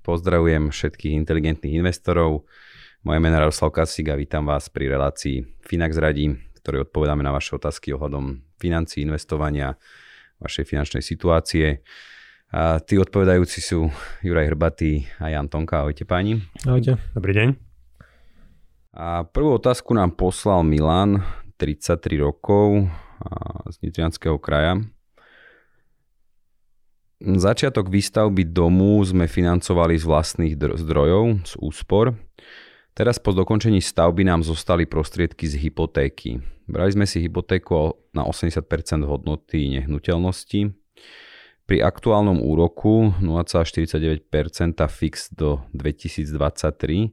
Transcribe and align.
pozdravujem 0.00 0.72
všetkých 0.72 1.14
inteligentných 1.20 1.80
investorov. 1.80 2.48
Moje 3.00 3.18
meno 3.20 3.36
je 3.36 3.40
Jaroslav 3.44 3.72
Kasík 3.72 4.12
a 4.12 4.16
vítam 4.16 4.44
vás 4.44 4.68
pri 4.68 4.92
relácii 4.92 5.64
Finax 5.64 5.96
radí, 5.96 6.36
ktorý 6.60 6.84
odpovedáme 6.84 7.24
na 7.24 7.32
vaše 7.32 7.56
otázky 7.56 7.96
ohľadom 7.96 8.44
financí, 8.60 9.00
investovania, 9.00 9.80
vašej 10.40 10.64
finančnej 10.68 11.00
situácie. 11.00 11.80
A 12.50 12.82
tí 12.82 12.98
odpovedajúci 12.98 13.62
sú 13.62 13.88
Juraj 14.26 14.50
Hrbatý 14.52 15.06
a 15.22 15.32
Jan 15.32 15.48
Tonka. 15.48 15.86
Ahojte 15.86 16.02
páni. 16.04 16.42
Ahojte. 16.66 16.98
Dobrý 17.16 17.32
deň. 17.32 17.48
A 18.90 19.22
prvú 19.22 19.54
otázku 19.54 19.94
nám 19.94 20.18
poslal 20.18 20.66
Milan, 20.66 21.22
33 21.62 22.18
rokov, 22.18 22.90
z 23.70 23.76
Nitrianského 23.86 24.36
kraja. 24.40 24.82
Začiatok 27.20 27.92
výstavby 27.92 28.48
domu 28.48 28.96
sme 29.04 29.28
financovali 29.28 29.92
z 30.00 30.08
vlastných 30.08 30.54
zdrojov, 30.56 31.44
z 31.44 31.52
úspor. 31.60 32.16
Teraz 32.96 33.20
po 33.20 33.36
dokončení 33.36 33.84
stavby 33.84 34.24
nám 34.24 34.40
zostali 34.40 34.88
prostriedky 34.88 35.44
z 35.44 35.60
hypotéky. 35.60 36.40
Brali 36.64 36.96
sme 36.96 37.04
si 37.04 37.20
hypotéku 37.20 37.92
na 38.16 38.24
80% 38.24 39.04
hodnoty 39.04 39.68
nehnuteľnosti. 39.76 40.72
Pri 41.68 41.78
aktuálnom 41.84 42.40
úroku 42.40 43.12
0,49% 43.20 44.24
fix 44.88 45.28
do 45.28 45.60
2023 45.76 47.12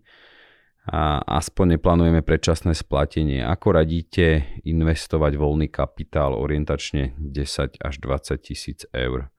a 0.88 1.20
aspoň 1.20 1.76
neplánujeme 1.76 2.24
predčasné 2.24 2.80
splatenie. 2.80 3.44
Ako 3.44 3.76
radíte 3.76 4.48
investovať 4.64 5.36
voľný 5.36 5.68
kapitál 5.68 6.32
orientačne 6.32 7.12
10 7.20 7.84
až 7.84 7.94
20 8.00 8.40
tisíc 8.40 8.88
eur? 8.96 9.36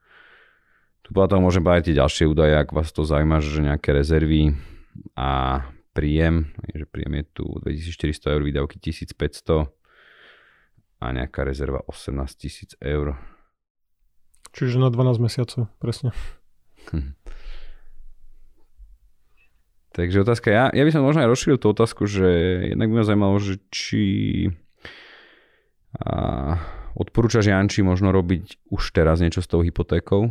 Tu 1.09 1.17
potom 1.17 1.41
môžem 1.41 1.65
povedať 1.65 1.89
tie 1.89 1.97
ďalšie 1.97 2.29
údaje, 2.29 2.53
ak 2.53 2.69
vás 2.69 2.93
to 2.93 3.01
zaujíma, 3.01 3.41
že 3.41 3.65
nejaké 3.65 3.97
rezervy 3.97 4.53
a 5.17 5.65
príjem, 5.97 6.53
že 6.69 6.85
príjem 6.85 7.17
je 7.17 7.25
tu 7.33 7.45
2400 7.65 8.29
eur, 8.29 8.45
výdavky 8.45 8.77
1500 8.77 9.73
a 11.01 11.05
nejaká 11.09 11.41
rezerva 11.41 11.81
18 11.89 12.13
tisíc 12.37 12.77
eur. 12.77 13.17
Čiže 14.53 14.77
na 14.77 14.93
12 14.93 15.17
mesiacov, 15.17 15.65
presne. 15.81 16.13
Takže 19.97 20.21
otázka, 20.21 20.53
ja, 20.53 20.69
ja 20.69 20.83
by 20.85 20.93
som 20.93 21.01
možno 21.01 21.25
aj 21.25 21.29
rozšíril 21.33 21.57
tú 21.57 21.73
otázku, 21.73 22.05
že 22.05 22.29
jednak 22.69 22.93
by 22.93 23.01
ma 23.01 23.09
zaujímalo, 23.09 23.41
že 23.41 23.57
či 23.73 24.03
a, 25.97 26.61
odporúčaš 26.93 27.49
Janči 27.49 27.81
možno 27.81 28.13
robiť 28.13 28.69
už 28.69 28.93
teraz 28.93 29.17
niečo 29.25 29.41
s 29.41 29.49
tou 29.49 29.65
hypotékou, 29.65 30.29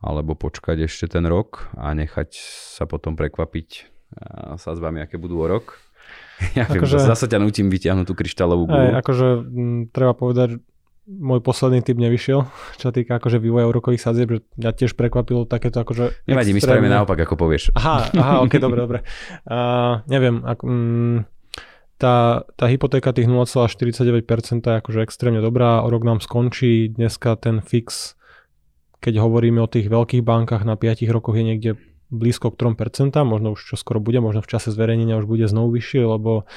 alebo 0.00 0.36
počkať 0.36 0.86
ešte 0.86 1.16
ten 1.16 1.24
rok 1.24 1.72
a 1.76 1.92
nechať 1.96 2.36
sa 2.76 2.84
potom 2.84 3.16
prekvapiť 3.16 3.96
sa 4.56 4.70
s 4.72 4.78
vami, 4.78 5.02
aké 5.02 5.18
budú 5.18 5.42
o 5.42 5.48
rok. 5.48 5.76
Ja 6.52 6.68
viem, 6.68 6.84
akože, 6.84 7.00
zase 7.00 7.32
ťa 7.32 7.40
nutím 7.40 7.72
vyťahnuť 7.72 8.04
tú 8.04 8.12
kryštálovú 8.12 8.68
gulu. 8.68 8.92
akože 8.92 9.26
m, 9.40 9.88
treba 9.88 10.12
povedať, 10.12 10.60
môj 11.08 11.40
posledný 11.40 11.80
typ 11.80 11.96
nevyšiel, 11.96 12.44
čo 12.80 12.92
týka 12.92 13.16
akože 13.16 13.40
vývoja 13.40 13.64
úrokových 13.72 14.04
sadzieb, 14.04 14.28
že 14.28 14.38
mňa 14.60 14.70
tiež 14.76 15.00
prekvapilo 15.00 15.48
takéto 15.48 15.80
akože... 15.80 16.28
Nevadí, 16.28 16.52
my 16.52 16.60
spravíme 16.60 16.92
naopak, 16.92 17.16
ako 17.24 17.40
povieš. 17.40 17.72
Aha, 17.72 18.12
aha, 18.12 18.34
ok, 18.44 18.52
dobre, 18.68 18.78
dobre. 18.84 18.98
Uh, 19.48 20.04
neviem, 20.12 20.44
ak, 20.44 20.60
mm, 20.60 21.24
tá, 21.96 22.44
tá 22.52 22.64
hypotéka 22.68 23.16
tých 23.16 23.32
0,49% 23.32 24.60
je 24.60 24.74
akože 24.76 25.00
extrémne 25.00 25.40
dobrá, 25.40 25.80
o 25.80 25.88
rok 25.88 26.04
nám 26.04 26.20
skončí, 26.20 26.92
dneska 26.92 27.40
ten 27.40 27.64
fix, 27.64 28.12
keď 29.06 29.22
hovoríme 29.22 29.62
o 29.62 29.70
tých 29.70 29.86
veľkých 29.86 30.26
bankách 30.26 30.66
na 30.66 30.74
5 30.74 31.06
rokoch 31.14 31.38
je 31.38 31.46
niekde 31.46 31.70
blízko 32.10 32.50
k 32.50 32.58
3%, 32.74 33.14
možno 33.22 33.54
už 33.54 33.62
čo 33.62 33.78
skoro 33.78 34.02
bude, 34.02 34.18
možno 34.18 34.42
v 34.42 34.50
čase 34.50 34.74
zverejnenia 34.74 35.18
už 35.22 35.30
bude 35.30 35.46
znovu 35.46 35.78
vyššie, 35.78 36.02
lebo 36.02 36.50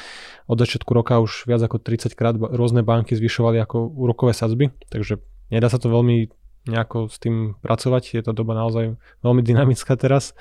od 0.49 0.57
začiatku 0.57 0.89
roka 0.93 1.21
už 1.21 1.45
viac 1.45 1.61
ako 1.61 1.77
30 1.77 2.17
krát 2.17 2.33
rôzne 2.37 2.81
banky 2.81 3.13
zvyšovali 3.13 3.61
ako 3.61 3.93
úrokové 3.93 4.33
sadzby, 4.33 4.73
takže 4.89 5.21
nedá 5.53 5.69
sa 5.69 5.77
to 5.77 5.93
veľmi 5.93 6.33
nejako 6.69 7.09
s 7.09 7.17
tým 7.21 7.57
pracovať, 7.61 8.17
je 8.17 8.23
to 8.25 8.33
doba 8.33 8.53
naozaj 8.53 8.97
veľmi 9.25 9.41
dynamická 9.41 9.93
teraz, 9.97 10.33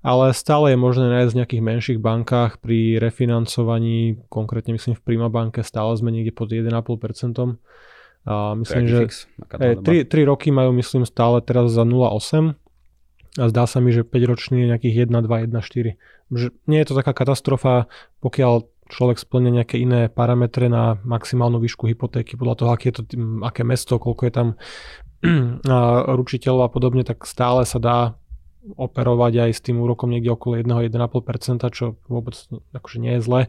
ale 0.00 0.32
stále 0.36 0.72
je 0.72 0.78
možné 0.80 1.08
nájsť 1.08 1.32
v 1.32 1.38
nejakých 1.40 1.62
menších 1.64 1.98
bankách 2.00 2.60
pri 2.60 3.00
refinancovaní, 3.00 4.20
konkrétne 4.32 4.76
myslím 4.76 4.96
v 4.96 5.04
Prima 5.04 5.28
banke, 5.32 5.64
stále 5.64 5.92
sme 5.96 6.12
niekde 6.12 6.32
pod 6.36 6.52
1,5%. 6.52 7.60
A 8.28 8.54
myslím, 8.54 8.84
že 8.84 9.08
3, 9.48 10.04
3 10.04 10.30
roky 10.30 10.52
majú 10.52 10.76
myslím 10.76 11.08
stále 11.08 11.40
teraz 11.40 11.72
za 11.72 11.88
0,8 11.88 12.58
a 13.40 13.44
zdá 13.48 13.64
sa 13.64 13.80
mi, 13.80 13.94
že 13.94 14.04
5 14.04 14.30
ročný 14.30 14.66
je 14.66 14.70
nejakých 14.74 14.96
1, 15.08 15.24
2, 15.24 15.46
1, 15.48 15.54
4. 15.54 15.96
Že 16.34 16.46
nie 16.66 16.78
je 16.82 16.86
to 16.90 16.94
taká 16.98 17.12
katastrofa, 17.16 17.88
pokiaľ 18.20 18.66
človek 18.90 19.22
splňa 19.22 19.62
nejaké 19.62 19.78
iné 19.78 20.10
parametre 20.10 20.66
na 20.66 20.98
maximálnu 21.06 21.62
výšku 21.62 21.86
hypotéky, 21.86 22.34
podľa 22.34 22.54
toho, 22.58 22.70
aké 22.74 22.90
je 22.90 22.94
to, 23.00 23.02
aké 23.46 23.62
mesto, 23.62 23.96
koľko 24.02 24.22
je 24.26 24.32
tam 24.34 24.48
ručiteľov 26.18 26.66
a 26.66 26.70
podobne, 26.70 27.06
tak 27.06 27.22
stále 27.24 27.64
sa 27.64 27.78
dá 27.78 28.19
operovať 28.60 29.48
aj 29.48 29.50
s 29.56 29.60
tým 29.64 29.80
úrokom 29.80 30.12
niekde 30.12 30.30
okolo 30.32 30.60
1-1,5%, 30.60 31.64
čo 31.72 31.96
vôbec 32.06 32.36
akože 32.76 32.98
nie 33.00 33.16
je 33.16 33.24
zle. 33.24 33.40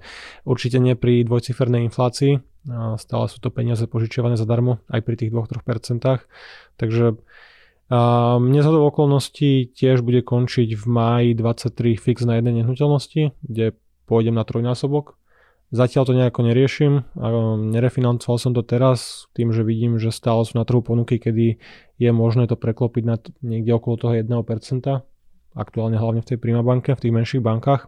Určite 0.47 0.79
nie 0.79 0.95
pri 0.95 1.27
dvojcifernej 1.27 1.87
inflácii. 1.91 2.39
Stále 2.95 3.25
sú 3.29 3.37
to 3.43 3.51
peniaze 3.53 3.83
požičiavané 3.85 4.39
zadarmo, 4.39 4.79
aj 4.89 5.01
pri 5.03 5.15
tých 5.19 5.31
2-3%. 5.35 6.23
Takže 6.79 7.05
mne 8.39 8.59
za 8.63 8.71
okolností 8.71 9.69
tiež 9.75 9.99
bude 9.99 10.23
končiť 10.23 10.79
v 10.79 10.85
máji 10.87 11.29
23 11.35 11.99
fix 11.99 12.23
na 12.23 12.39
jednej 12.39 12.63
nehnuteľnosti, 12.63 13.35
kde 13.43 13.75
pôjdem 14.07 14.35
na 14.35 14.47
trojnásobok. 14.47 15.20
Zatiaľ 15.71 16.03
to 16.03 16.13
nejako 16.19 16.41
neriešim, 16.43 16.93
nerefinancoval 17.71 18.35
som 18.35 18.51
to 18.51 18.59
teraz 18.59 19.31
tým, 19.31 19.55
že 19.55 19.63
vidím, 19.63 19.95
že 20.03 20.11
stále 20.11 20.43
sú 20.43 20.59
na 20.59 20.67
trhu 20.67 20.83
ponuky, 20.83 21.15
kedy 21.15 21.63
je 21.95 22.11
možné 22.11 22.43
to 22.51 22.59
preklopiť 22.59 23.03
na 23.07 23.15
niekde 23.39 23.71
okolo 23.79 23.95
toho 23.95 24.13
1%, 24.19 24.27
aktuálne 25.55 25.95
hlavne 25.95 26.19
v 26.19 26.27
tej 26.27 26.37
banke, 26.59 26.91
v 26.91 27.01
tých 27.07 27.15
menších 27.15 27.39
bankách, 27.39 27.87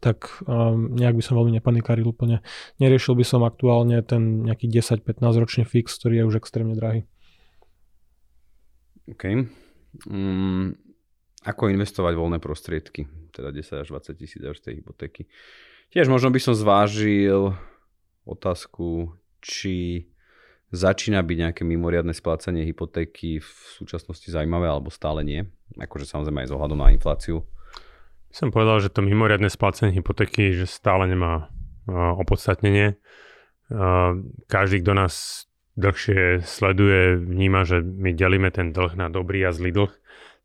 tak 0.00 0.32
um, 0.48 0.96
nejak 0.96 1.16
by 1.16 1.22
som 1.24 1.36
veľmi 1.36 1.60
nepanikaril 1.60 2.08
úplne. 2.08 2.40
Neriešil 2.80 3.12
by 3.16 3.24
som 3.24 3.44
aktuálne 3.44 4.00
ten 4.00 4.48
nejaký 4.48 4.72
10-15 4.72 5.42
ročný 5.44 5.64
fix, 5.68 5.92
ktorý 6.00 6.22
je 6.22 6.28
už 6.28 6.34
extrémne 6.40 6.72
drahý. 6.72 7.04
OK. 9.08 9.48
Um, 10.08 10.76
ako 11.44 11.72
investovať 11.72 12.12
voľné 12.16 12.38
prostriedky, 12.40 13.08
teda 13.32 13.52
10 13.52 13.84
až 13.84 13.88
20 13.92 14.20
tisíc 14.20 14.40
z 14.40 14.60
tej 14.60 14.84
hypotéky. 14.84 15.28
Tiež 15.88 16.12
možno 16.12 16.28
by 16.28 16.40
som 16.40 16.52
zvážil 16.52 17.56
otázku, 18.28 19.16
či 19.40 20.04
začína 20.68 21.24
byť 21.24 21.36
nejaké 21.48 21.62
mimoriadne 21.64 22.12
splácanie 22.12 22.68
hypotéky 22.68 23.40
v 23.40 23.50
súčasnosti 23.80 24.28
zaujímavé, 24.28 24.68
alebo 24.68 24.92
stále 24.92 25.24
nie. 25.24 25.48
Akože 25.80 26.04
samozrejme 26.04 26.44
aj 26.44 26.48
z 26.52 26.54
ohľadom 26.54 26.78
na 26.78 26.92
infláciu. 26.92 27.48
Som 28.28 28.52
povedal, 28.52 28.84
že 28.84 28.92
to 28.92 29.00
mimoriadne 29.00 29.48
splácanie 29.48 29.96
hypotéky, 29.96 30.52
že 30.52 30.68
stále 30.68 31.08
nemá 31.08 31.48
opodstatnenie. 31.88 33.00
Každý, 34.48 34.84
kto 34.84 34.92
nás 34.92 35.48
dlhšie 35.80 36.44
sleduje, 36.44 37.16
vníma, 37.16 37.64
že 37.64 37.80
my 37.80 38.12
delíme 38.12 38.52
ten 38.52 38.76
dlh 38.76 38.92
na 38.98 39.08
dobrý 39.08 39.48
a 39.48 39.56
zlý 39.56 39.72
dlh. 39.72 39.92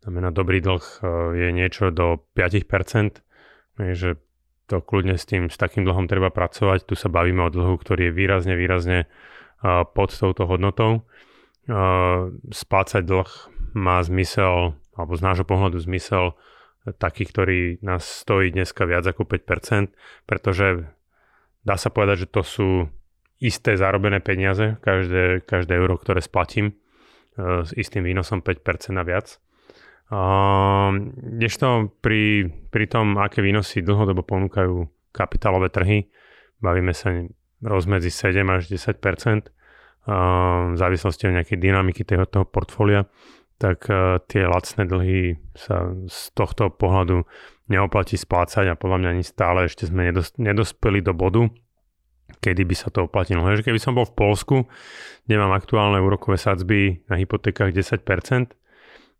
Znamená, 0.08 0.32
dobrý 0.36 0.60
dlh 0.60 0.84
e, 0.84 1.00
je 1.40 1.50
niečo 1.56 1.88
do 1.90 2.28
5%, 2.36 3.24
že 3.96 4.20
to 4.68 4.80
kľudne 4.80 5.20
s 5.20 5.28
tým, 5.28 5.52
s 5.52 5.60
takým 5.60 5.84
dlhom 5.84 6.08
treba 6.08 6.32
pracovať. 6.32 6.88
Tu 6.88 6.96
sa 6.96 7.12
bavíme 7.12 7.44
o 7.44 7.54
dlhu, 7.54 7.76
ktorý 7.76 8.10
je 8.10 8.16
výrazne, 8.16 8.54
výrazne 8.56 9.00
e, 9.04 9.08
pod 9.92 10.16
touto 10.16 10.48
hodnotou. 10.48 10.92
E, 11.00 11.02
splácať 12.52 13.04
dlh 13.04 13.30
má 13.76 14.00
zmysel, 14.06 14.78
alebo 14.96 15.14
z 15.20 15.22
nášho 15.22 15.46
pohľadu 15.46 15.82
zmysel 15.84 16.38
taký, 17.00 17.24
ktorý 17.28 17.80
nás 17.80 18.04
stojí 18.04 18.52
dneska 18.52 18.84
viac 18.84 19.08
ako 19.08 19.24
5%, 19.24 19.96
pretože 20.28 20.88
dá 21.64 21.76
sa 21.80 21.88
povedať, 21.88 22.28
že 22.28 22.32
to 22.32 22.42
sú 22.44 22.70
isté 23.40 23.76
zarobené 23.76 24.20
peniaze, 24.20 24.80
každé, 24.84 25.48
každé 25.48 25.76
euro, 25.80 25.96
ktoré 26.00 26.20
splatím 26.24 26.76
s 27.36 27.72
istým 27.76 28.06
výnosom 28.06 28.40
5% 28.40 29.00
a 29.00 29.04
viac. 29.04 29.43
Kdežto 30.14 31.90
pri, 32.06 32.54
pri 32.70 32.86
tom, 32.86 33.18
aké 33.18 33.42
výnosy 33.42 33.82
dlhodobo 33.82 34.22
ponúkajú 34.22 34.86
kapitálové 35.10 35.74
trhy, 35.74 36.06
bavíme 36.62 36.94
sa 36.94 37.10
rozmedzi 37.64 38.14
7 38.14 38.46
až 38.54 38.70
10 38.70 39.00
v 40.04 40.76
závislosti 40.76 41.32
od 41.32 41.36
nejakej 41.40 41.58
dynamiky 41.64 42.04
toho, 42.04 42.28
toho 42.28 42.44
portfólia, 42.44 43.08
tak 43.56 43.88
tie 44.28 44.44
lacné 44.44 44.84
dlhy 44.84 45.40
sa 45.56 45.96
z 46.12 46.20
tohto 46.36 46.68
pohľadu 46.68 47.24
neoplatí 47.72 48.20
splácať 48.20 48.68
a 48.68 48.76
podľa 48.76 48.98
mňa 49.00 49.10
ani 49.16 49.24
stále 49.24 49.72
ešte 49.72 49.88
sme 49.88 50.12
nedos- 50.12 50.36
nedospeli 50.36 51.00
do 51.00 51.16
bodu, 51.16 51.48
kedy 52.44 52.68
by 52.68 52.76
sa 52.76 52.92
to 52.92 53.08
oplatilo. 53.08 53.48
Takže 53.48 53.64
keby 53.64 53.80
som 53.80 53.96
bol 53.96 54.04
v 54.04 54.18
Polsku, 54.20 54.68
kde 55.24 55.36
mám 55.40 55.56
aktuálne 55.56 56.04
úrokové 56.04 56.36
sadzby 56.36 57.00
na 57.08 57.16
hypotékach 57.16 57.72
10%, 57.72 58.04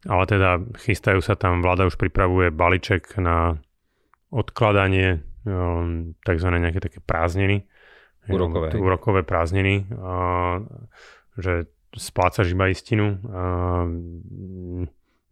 ale 0.08 0.24
teda 0.28 0.60
chystajú 0.80 1.24
sa 1.24 1.40
tam, 1.40 1.64
vláda 1.64 1.88
už 1.88 1.96
pripravuje 1.96 2.52
balíček 2.52 3.16
na 3.20 3.60
odkladanie 4.34 5.24
um, 5.46 6.18
tzv. 6.26 6.50
nejaké 6.50 6.80
také 6.84 7.00
prázdniny. 7.00 7.64
Úrokové. 8.28 8.74
Um, 8.74 8.82
úrokové 8.84 9.22
prázdniny, 9.24 9.88
uh, 9.94 10.64
že 11.40 11.70
splácaš 11.94 12.52
iba 12.52 12.72
istinu. 12.72 13.20
Uh, 13.24 13.86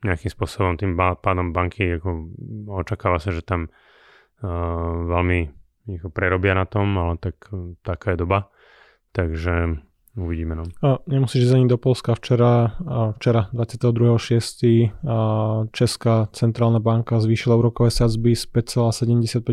nejakým 0.01 0.31
spôsobom 0.33 0.81
tým 0.81 0.97
pádom 0.97 1.53
banky 1.53 2.01
ako 2.01 2.33
očakáva 2.73 3.21
sa, 3.21 3.29
že 3.29 3.45
tam 3.45 3.69
uh, 3.69 4.93
veľmi 5.05 5.39
ako 5.91 6.09
prerobia 6.13 6.53
na 6.53 6.65
tom, 6.69 6.93
ale 6.97 7.17
tak 7.17 7.37
taká 7.81 8.13
je 8.13 8.21
doba. 8.21 8.49
Takže 9.11 9.81
uvidíme. 10.15 10.55
No. 10.59 10.63
A 10.81 10.99
nemusíš 11.07 11.47
ísť 11.47 11.55
ani 11.55 11.67
do 11.71 11.79
Polska. 11.79 12.15
Včera, 12.15 12.75
včera 13.19 13.47
22.6. 13.55 14.91
A 15.07 15.17
Česká 15.71 16.27
centrálna 16.35 16.79
banka 16.83 17.19
zvýšila 17.19 17.55
úrokové 17.55 17.91
sadzby 17.91 18.35
z 18.35 18.47
5,75% 18.51 19.43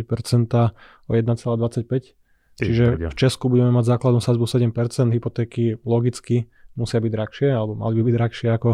o 1.06 1.10
1,25%. 1.14 2.18
Čiže 2.58 3.06
v 3.06 3.14
Česku 3.14 3.46
budeme 3.46 3.70
mať 3.70 3.94
základnú 3.94 4.18
sadzbu 4.18 4.50
7%, 4.50 4.74
hypotéky 5.14 5.78
logicky 5.86 6.50
musia 6.78 7.02
byť 7.02 7.10
drahšie, 7.10 7.50
alebo 7.50 7.74
mali 7.74 7.98
by 7.98 8.02
byť 8.06 8.14
drahšie 8.14 8.48
ako 8.54 8.70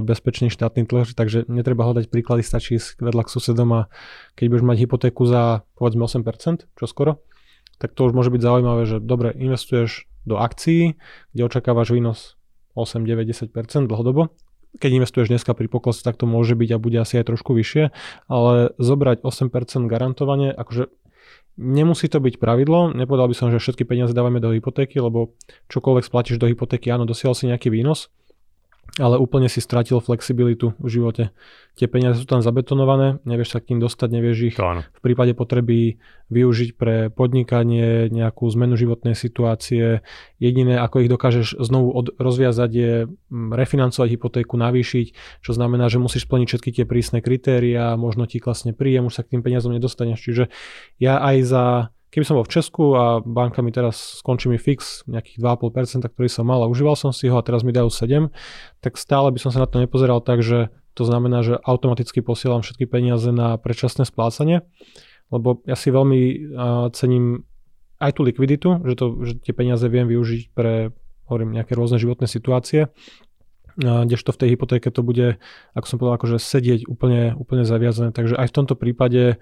bezpečný 0.00 0.48
štátny 0.48 0.88
dlh, 0.88 1.12
takže 1.12 1.44
netreba 1.52 1.84
hľadať 1.84 2.08
príklady, 2.08 2.40
stačí 2.40 2.80
ísť 2.80 3.04
vedľa 3.04 3.28
k 3.28 3.32
susedom 3.32 3.68
a 3.76 3.80
keď 4.32 4.44
budeš 4.48 4.64
mať 4.64 4.76
hypotéku 4.80 5.28
za 5.28 5.60
povedzme 5.76 6.08
8%, 6.08 6.68
čo 6.72 6.84
skoro, 6.88 7.20
tak 7.76 7.92
to 7.92 8.08
už 8.08 8.16
môže 8.16 8.32
byť 8.32 8.40
zaujímavé, 8.40 8.82
že 8.88 8.96
dobre, 9.00 9.36
investuješ 9.36 10.08
do 10.28 10.36
akcií, 10.36 11.00
kde 11.32 11.42
očakávaš 11.48 11.96
výnos 11.96 12.36
8, 12.76 13.02
9, 13.08 13.24
10% 13.24 13.88
dlhodobo, 13.88 14.36
keď 14.76 15.00
investuješ 15.00 15.32
dneska 15.32 15.56
pri 15.56 15.66
poklese, 15.66 16.04
tak 16.04 16.20
to 16.20 16.28
môže 16.28 16.52
byť 16.52 16.70
a 16.76 16.78
bude 16.78 17.00
asi 17.00 17.18
aj 17.18 17.32
trošku 17.32 17.56
vyššie, 17.56 17.88
ale 18.28 18.76
zobrať 18.76 19.24
8% 19.24 19.88
garantovanie, 19.88 20.52
akože 20.52 20.92
Nemusí 21.58 22.06
to 22.06 22.22
byť 22.22 22.38
pravidlo, 22.38 22.94
nepovedal 22.94 23.26
by 23.26 23.34
som, 23.34 23.50
že 23.50 23.58
všetky 23.58 23.82
peniaze 23.82 24.14
dávame 24.14 24.38
do 24.38 24.54
hypotéky, 24.54 25.02
lebo 25.02 25.34
čokoľvek 25.66 26.06
splatíš 26.06 26.38
do 26.38 26.46
hypotéky, 26.46 26.86
áno, 26.94 27.02
dosiahol 27.02 27.34
si 27.34 27.50
nejaký 27.50 27.74
výnos, 27.74 28.14
ale 28.98 29.16
úplne 29.16 29.46
si 29.46 29.62
stratil 29.62 30.02
flexibilitu 30.02 30.74
v 30.82 30.88
živote. 30.90 31.24
Tie 31.78 31.86
peniaze 31.86 32.18
sú 32.18 32.26
tam 32.26 32.42
zabetonované, 32.42 33.22
nevieš 33.22 33.54
sa 33.54 33.58
k 33.62 33.70
tým 33.72 33.78
dostať, 33.78 34.08
nevieš 34.10 34.38
ich 34.50 34.56
v 34.58 35.00
prípade 35.00 35.30
potreby 35.38 36.02
využiť 36.28 36.70
pre 36.74 37.08
podnikanie, 37.08 38.10
nejakú 38.10 38.50
zmenu 38.50 38.74
životnej 38.74 39.14
situácie. 39.14 40.02
Jediné, 40.42 40.82
ako 40.82 41.06
ich 41.06 41.10
dokážeš 41.10 41.62
znovu 41.62 41.94
od, 41.94 42.12
rozviazať, 42.18 42.70
je 42.74 42.92
mm, 43.06 43.54
refinancovať 43.54 44.08
hypotéku, 44.18 44.58
navýšiť, 44.58 45.06
čo 45.40 45.50
znamená, 45.54 45.86
že 45.86 46.02
musíš 46.02 46.26
splniť 46.26 46.48
všetky 46.50 46.70
tie 46.74 46.84
prísne 46.84 47.22
kritéria, 47.22 47.94
možno 47.94 48.26
ti 48.26 48.42
klasne 48.42 48.74
príjem, 48.74 49.06
už 49.06 49.14
sa 49.14 49.22
k 49.22 49.38
tým 49.38 49.46
peniazom 49.46 49.70
nedostaneš. 49.70 50.18
Čiže 50.18 50.44
ja 50.98 51.22
aj 51.22 51.36
za 51.46 51.64
Keby 52.08 52.24
som 52.24 52.40
bol 52.40 52.48
v 52.48 52.54
Česku 52.56 52.96
a 52.96 53.20
banka 53.20 53.60
mi 53.60 53.68
teraz 53.68 54.24
skončí 54.24 54.48
mi 54.48 54.56
fix 54.56 55.04
nejakých 55.04 55.44
2,5%, 55.44 56.08
ktorý 56.08 56.28
som 56.32 56.48
mal 56.48 56.64
a 56.64 56.70
užíval 56.70 56.96
som 56.96 57.12
si 57.12 57.28
ho 57.28 57.36
a 57.36 57.44
teraz 57.44 57.60
mi 57.62 57.72
dajú 57.72 57.92
7, 57.92 58.32
tak 58.80 58.96
stále 58.96 59.28
by 59.28 59.38
som 59.38 59.52
sa 59.52 59.60
na 59.60 59.68
to 59.68 59.76
nepozeral 59.76 60.24
tak, 60.24 60.40
že 60.40 60.72
to 60.96 61.04
znamená, 61.04 61.44
že 61.44 61.60
automaticky 61.60 62.24
posielam 62.24 62.64
všetky 62.64 62.88
peniaze 62.88 63.28
na 63.28 63.60
predčasné 63.60 64.08
splácanie, 64.08 64.64
lebo 65.28 65.60
ja 65.68 65.76
si 65.76 65.92
veľmi 65.92 66.20
uh, 66.20 66.90
cením 66.96 67.44
aj 68.00 68.16
tú 68.16 68.24
likviditu, 68.24 68.82
že, 68.82 68.94
to, 68.96 69.06
že 69.22 69.32
tie 69.44 69.52
peniaze 69.52 69.84
viem 69.86 70.08
využiť 70.08 70.54
pre 70.56 70.96
hovorím, 71.28 71.60
nejaké 71.60 71.76
rôzne 71.76 72.00
životné 72.00 72.24
situácie 72.24 72.88
kdežto 73.78 74.34
v 74.34 74.40
tej 74.42 74.48
hypotéke 74.58 74.90
to 74.90 75.06
bude, 75.06 75.38
ako 75.72 75.86
som 75.86 75.96
povedal, 76.02 76.18
akože 76.18 76.38
sedieť 76.42 76.90
úplne, 76.90 77.38
úplne 77.38 77.62
zaviazané. 77.62 78.10
Takže 78.10 78.34
aj 78.34 78.50
v 78.50 78.56
tomto 78.58 78.74
prípade 78.74 79.38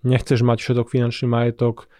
nechceš 0.00 0.40
mať 0.40 0.64
všetok 0.64 0.88
finančný 0.88 1.28
majetok, 1.28 1.92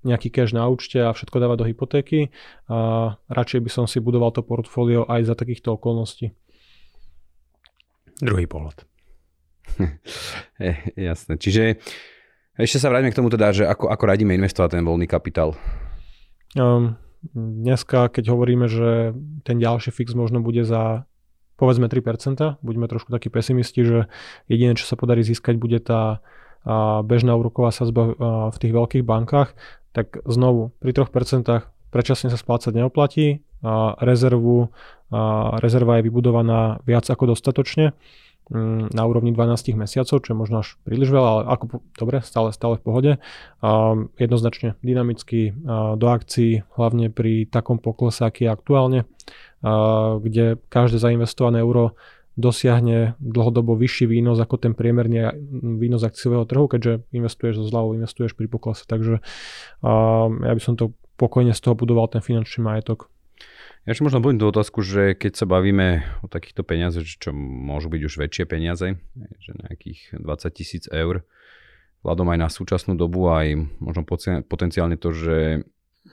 nejaký 0.00 0.32
cash 0.32 0.56
na 0.56 0.64
účte 0.68 1.00
a 1.00 1.12
všetko 1.12 1.36
dávať 1.40 1.56
do 1.60 1.68
hypotéky. 1.68 2.32
A 2.68 3.16
radšej 3.28 3.60
by 3.64 3.70
som 3.72 3.84
si 3.84 4.00
budoval 4.00 4.32
to 4.32 4.44
portfólio 4.44 5.04
aj 5.08 5.28
za 5.28 5.34
takýchto 5.36 5.76
okolností. 5.76 6.32
Druhý 8.20 8.44
pohľad. 8.44 8.84
Jasné. 11.08 11.40
Čiže 11.40 11.80
ešte 12.60 12.76
sa 12.76 12.92
vráťme 12.92 13.12
k 13.12 13.18
tomu 13.18 13.32
teda, 13.32 13.56
že 13.56 13.64
ako, 13.64 13.88
ako 13.88 14.04
radíme 14.04 14.36
investovať 14.36 14.76
ten 14.76 14.84
voľný 14.84 15.08
kapitál. 15.08 15.56
Um, 16.56 17.00
Dneska, 17.36 18.08
keď 18.08 18.32
hovoríme, 18.32 18.64
že 18.64 19.12
ten 19.44 19.60
ďalší 19.60 19.92
fix 19.92 20.16
možno 20.16 20.40
bude 20.40 20.64
za 20.64 21.04
povedzme 21.60 21.92
3%, 21.92 22.56
buďme 22.64 22.88
trošku 22.88 23.12
takí 23.12 23.28
pesimisti, 23.28 23.84
že 23.84 23.98
jediné, 24.48 24.72
čo 24.72 24.88
sa 24.88 24.96
podarí 24.96 25.20
získať, 25.20 25.60
bude 25.60 25.76
tá 25.84 26.24
bežná 27.04 27.36
úroková 27.36 27.72
sazba 27.72 28.16
v 28.48 28.56
tých 28.56 28.72
veľkých 28.72 29.04
bankách, 29.04 29.52
tak 29.92 30.24
znovu 30.24 30.72
pri 30.80 30.96
3% 30.96 31.44
predčasne 31.92 32.32
sa 32.32 32.40
splácať 32.40 32.72
neoplatí, 32.80 33.44
rezervu, 34.00 34.72
rezerva 35.60 36.00
je 36.00 36.06
vybudovaná 36.08 36.80
viac 36.88 37.04
ako 37.12 37.36
dostatočne 37.36 37.92
na 38.90 39.02
úrovni 39.06 39.30
12 39.30 39.78
mesiacov, 39.78 40.26
čo 40.26 40.30
je 40.34 40.36
možno 40.36 40.66
až 40.66 40.74
príliš 40.82 41.14
veľa, 41.14 41.30
ale 41.30 41.42
ako, 41.54 41.64
dobre, 41.94 42.18
stále, 42.26 42.50
stále 42.50 42.76
v 42.76 42.82
pohode. 42.82 43.12
A 43.62 43.94
jednoznačne 44.18 44.74
dynamicky 44.82 45.54
a 45.64 45.94
do 45.94 46.06
akcií, 46.10 46.66
hlavne 46.74 47.14
pri 47.14 47.46
takom 47.46 47.78
poklese, 47.78 48.26
aký 48.26 48.50
je 48.50 48.50
aktuálne, 48.50 49.00
a 49.62 50.18
kde 50.18 50.58
každé 50.66 50.98
zainvestované 50.98 51.62
euro 51.62 51.94
dosiahne 52.40 53.20
dlhodobo 53.20 53.76
vyšší 53.76 54.08
výnos 54.08 54.40
ako 54.40 54.56
ten 54.56 54.72
priemerný 54.72 55.30
výnos 55.76 56.00
akciového 56.02 56.48
trhu, 56.48 56.66
keďže 56.66 57.04
investuješ 57.12 57.60
so 57.60 57.64
zľavou, 57.68 57.94
investuješ 57.94 58.32
pri 58.34 58.48
poklese. 58.48 58.88
Takže 58.88 59.20
a 59.84 59.92
ja 60.26 60.52
by 60.56 60.62
som 60.62 60.74
to 60.74 60.96
pokojne 61.20 61.52
z 61.52 61.60
toho 61.60 61.76
budoval 61.76 62.08
ten 62.08 62.24
finančný 62.24 62.64
majetok. 62.64 63.12
Ja 63.88 63.96
ešte 63.96 64.04
možno 64.04 64.20
budem 64.20 64.36
tú 64.36 64.46
otázku, 64.52 64.84
že 64.84 65.16
keď 65.16 65.40
sa 65.40 65.46
bavíme 65.48 66.04
o 66.20 66.28
takýchto 66.28 66.60
peniazoch, 66.60 67.08
čo 67.08 67.32
môžu 67.32 67.88
byť 67.88 68.02
už 68.04 68.14
väčšie 68.20 68.44
peniaze, 68.44 69.00
že 69.40 69.50
nejakých 69.56 70.20
20 70.20 70.52
tisíc 70.52 70.84
eur, 70.92 71.24
vzhľadom 72.04 72.28
aj 72.28 72.38
na 72.44 72.48
súčasnú 72.52 72.92
dobu, 72.92 73.32
aj 73.32 73.56
možno 73.80 74.04
potenciálne 74.44 75.00
to, 75.00 75.16
že 75.16 75.38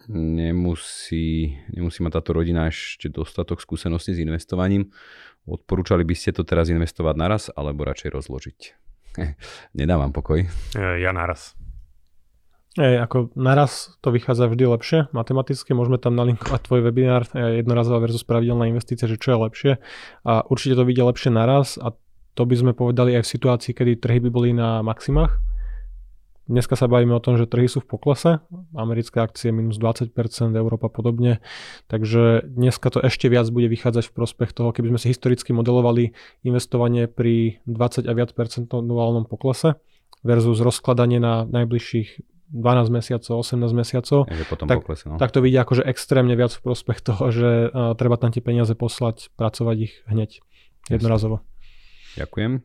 nemusí, 0.07 1.59
nemusí 1.67 1.99
mať 2.03 2.23
táto 2.23 2.39
rodina 2.39 2.71
ešte 2.71 3.11
dostatok 3.11 3.59
skúseností 3.59 4.15
s 4.15 4.23
investovaním. 4.23 4.95
Odporúčali 5.43 6.07
by 6.07 6.15
ste 6.15 6.31
to 6.31 6.47
teraz 6.47 6.71
investovať 6.71 7.15
naraz, 7.19 7.51
alebo 7.51 7.83
radšej 7.83 8.09
rozložiť? 8.15 8.59
Nedávam 9.79 10.15
pokoj. 10.15 10.47
Ja 10.75 11.11
naraz. 11.11 11.55
Ej, 12.77 13.01
ako 13.01 13.33
naraz 13.33 13.97
to 14.05 14.13
vychádza 14.13 14.45
vždy 14.45 14.69
lepšie. 14.69 14.99
Matematicky 15.09 15.73
môžeme 15.73 15.97
tam 15.97 16.13
nalinkovať 16.13 16.69
tvoj 16.69 16.85
webinár 16.85 17.25
jednorazová 17.33 18.05
versus 18.05 18.21
pravidelná 18.21 18.69
investícia, 18.69 19.09
že 19.09 19.17
čo 19.17 19.33
je 19.33 19.37
lepšie. 19.49 19.71
A 20.21 20.45
určite 20.45 20.77
to 20.77 20.85
vidie 20.85 21.01
lepšie 21.01 21.33
naraz 21.33 21.81
a 21.81 21.97
to 22.37 22.45
by 22.45 22.53
sme 22.53 22.77
povedali 22.77 23.17
aj 23.17 23.25
v 23.25 23.33
situácii, 23.33 23.73
kedy 23.73 23.97
trhy 23.97 24.21
by 24.21 24.29
boli 24.29 24.53
na 24.53 24.85
maximách. 24.85 25.41
Dneska 26.45 26.77
sa 26.77 26.85
bavíme 26.85 27.17
o 27.17 27.19
tom, 27.19 27.35
že 27.35 27.49
trhy 27.49 27.65
sú 27.65 27.81
v 27.81 27.97
poklese, 27.97 28.45
americké 28.77 29.19
akcie 29.25 29.49
minus 29.49 29.81
20%, 29.81 30.13
Európa 30.53 30.87
podobne, 30.87 31.43
takže 31.89 32.45
dneska 32.45 32.87
to 32.87 33.03
ešte 33.03 33.27
viac 33.27 33.49
bude 33.51 33.67
vychádzať 33.67 34.07
v 34.07 34.15
prospech 34.15 34.55
toho, 34.55 34.71
keby 34.71 34.95
sme 34.95 34.99
si 35.01 35.11
historicky 35.11 35.51
modelovali 35.51 36.15
investovanie 36.47 37.09
pri 37.09 37.59
20 37.67 38.07
a 38.07 38.13
viac 38.15 38.31
percentuálnom 38.31 39.27
poklese 39.27 39.75
versus 40.23 40.63
rozkladanie 40.63 41.19
na 41.19 41.43
najbližších 41.43 42.36
12 42.51 42.87
mesiacov, 42.93 43.43
18 43.43 43.75
mesiacov, 43.75 44.19
potom 44.47 44.65
tak, 44.71 44.79
poklesí, 44.79 45.11
no. 45.11 45.19
tak 45.19 45.35
to 45.35 45.43
vidí 45.43 45.59
akože 45.59 45.83
extrémne 45.83 46.31
viac 46.33 46.55
v 46.55 46.61
prospech 46.63 46.99
toho, 47.03 47.23
že 47.31 47.49
uh, 47.67 47.91
treba 47.99 48.15
tam 48.15 48.31
tie 48.31 48.39
peniaze 48.39 48.71
poslať, 48.71 49.31
pracovať 49.35 49.77
ich 49.83 49.93
hneď, 50.07 50.39
jednorazovo. 50.87 51.43
Ďakujem. 52.15 52.63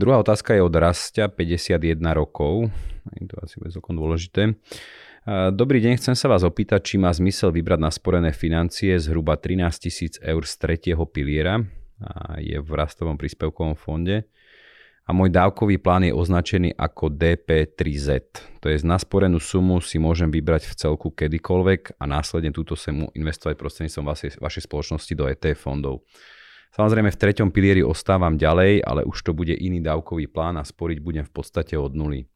Druhá 0.00 0.16
otázka 0.24 0.56
je 0.56 0.62
od 0.64 0.74
Rastia, 0.74 1.28
51 1.28 2.00
rokov. 2.16 2.72
Je 3.20 3.28
to 3.28 3.36
asi 3.44 3.60
celkom 3.68 4.00
dôležité. 4.00 4.56
Dobrý 5.28 5.84
deň, 5.84 6.00
chcem 6.00 6.16
sa 6.16 6.32
vás 6.32 6.40
opýtať, 6.40 6.80
či 6.80 6.96
má 6.96 7.12
zmysel 7.12 7.52
vybrať 7.52 7.80
na 7.84 7.92
sporené 7.92 8.32
financie 8.32 8.96
zhruba 8.96 9.36
13 9.36 9.68
tisíc 9.76 10.16
eur 10.24 10.48
z 10.48 10.54
tretieho 10.56 11.04
piliera 11.04 11.60
a 12.00 12.40
je 12.40 12.56
v 12.56 12.70
rastovom 12.72 13.20
príspevkovom 13.20 13.76
fonde 13.76 14.24
a 15.06 15.10
môj 15.10 15.32
dávkový 15.32 15.80
plán 15.80 16.06
je 16.06 16.14
označený 16.14 16.76
ako 16.76 17.10
DP3Z. 17.10 18.08
To 18.62 18.70
je 18.70 18.78
na 18.86 19.00
sporenú 19.00 19.42
sumu 19.42 19.82
si 19.82 19.98
môžem 19.98 20.30
vybrať 20.30 20.70
v 20.70 20.74
celku 20.76 21.10
kedykoľvek 21.10 21.98
a 21.98 22.04
následne 22.06 22.54
túto 22.54 22.78
sumu 22.78 23.10
investovať 23.16 23.58
prostredníctvom 23.58 24.06
vašej, 24.06 24.30
vašej 24.38 24.62
spoločnosti 24.70 25.12
do 25.18 25.26
ETF 25.26 25.66
fondov. 25.66 26.06
Samozrejme 26.70 27.10
v 27.10 27.18
treťom 27.18 27.50
pilieri 27.50 27.82
ostávam 27.82 28.38
ďalej, 28.38 28.86
ale 28.86 29.02
už 29.02 29.18
to 29.26 29.34
bude 29.34 29.50
iný 29.50 29.82
dávkový 29.82 30.30
plán 30.30 30.54
a 30.54 30.62
sporiť 30.62 30.98
budem 31.02 31.26
v 31.26 31.32
podstate 31.34 31.74
od 31.74 31.90
nuly. 31.98 32.30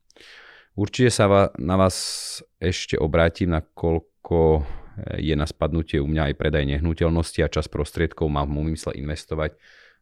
Určite 0.74 1.14
sa 1.14 1.54
na 1.54 1.78
vás 1.78 1.96
ešte 2.58 2.98
obrátim, 2.98 3.54
nakoľko 3.54 4.38
eh, 4.58 5.30
je 5.30 5.34
na 5.38 5.46
spadnutie 5.46 6.02
u 6.02 6.10
mňa 6.10 6.34
aj 6.34 6.34
predaj 6.34 6.66
nehnuteľnosti 6.66 7.38
a 7.46 7.52
čas 7.52 7.70
prostriedkov 7.70 8.26
mám 8.26 8.50
v 8.50 8.74
úmysle 8.74 8.98
investovať 8.98 9.54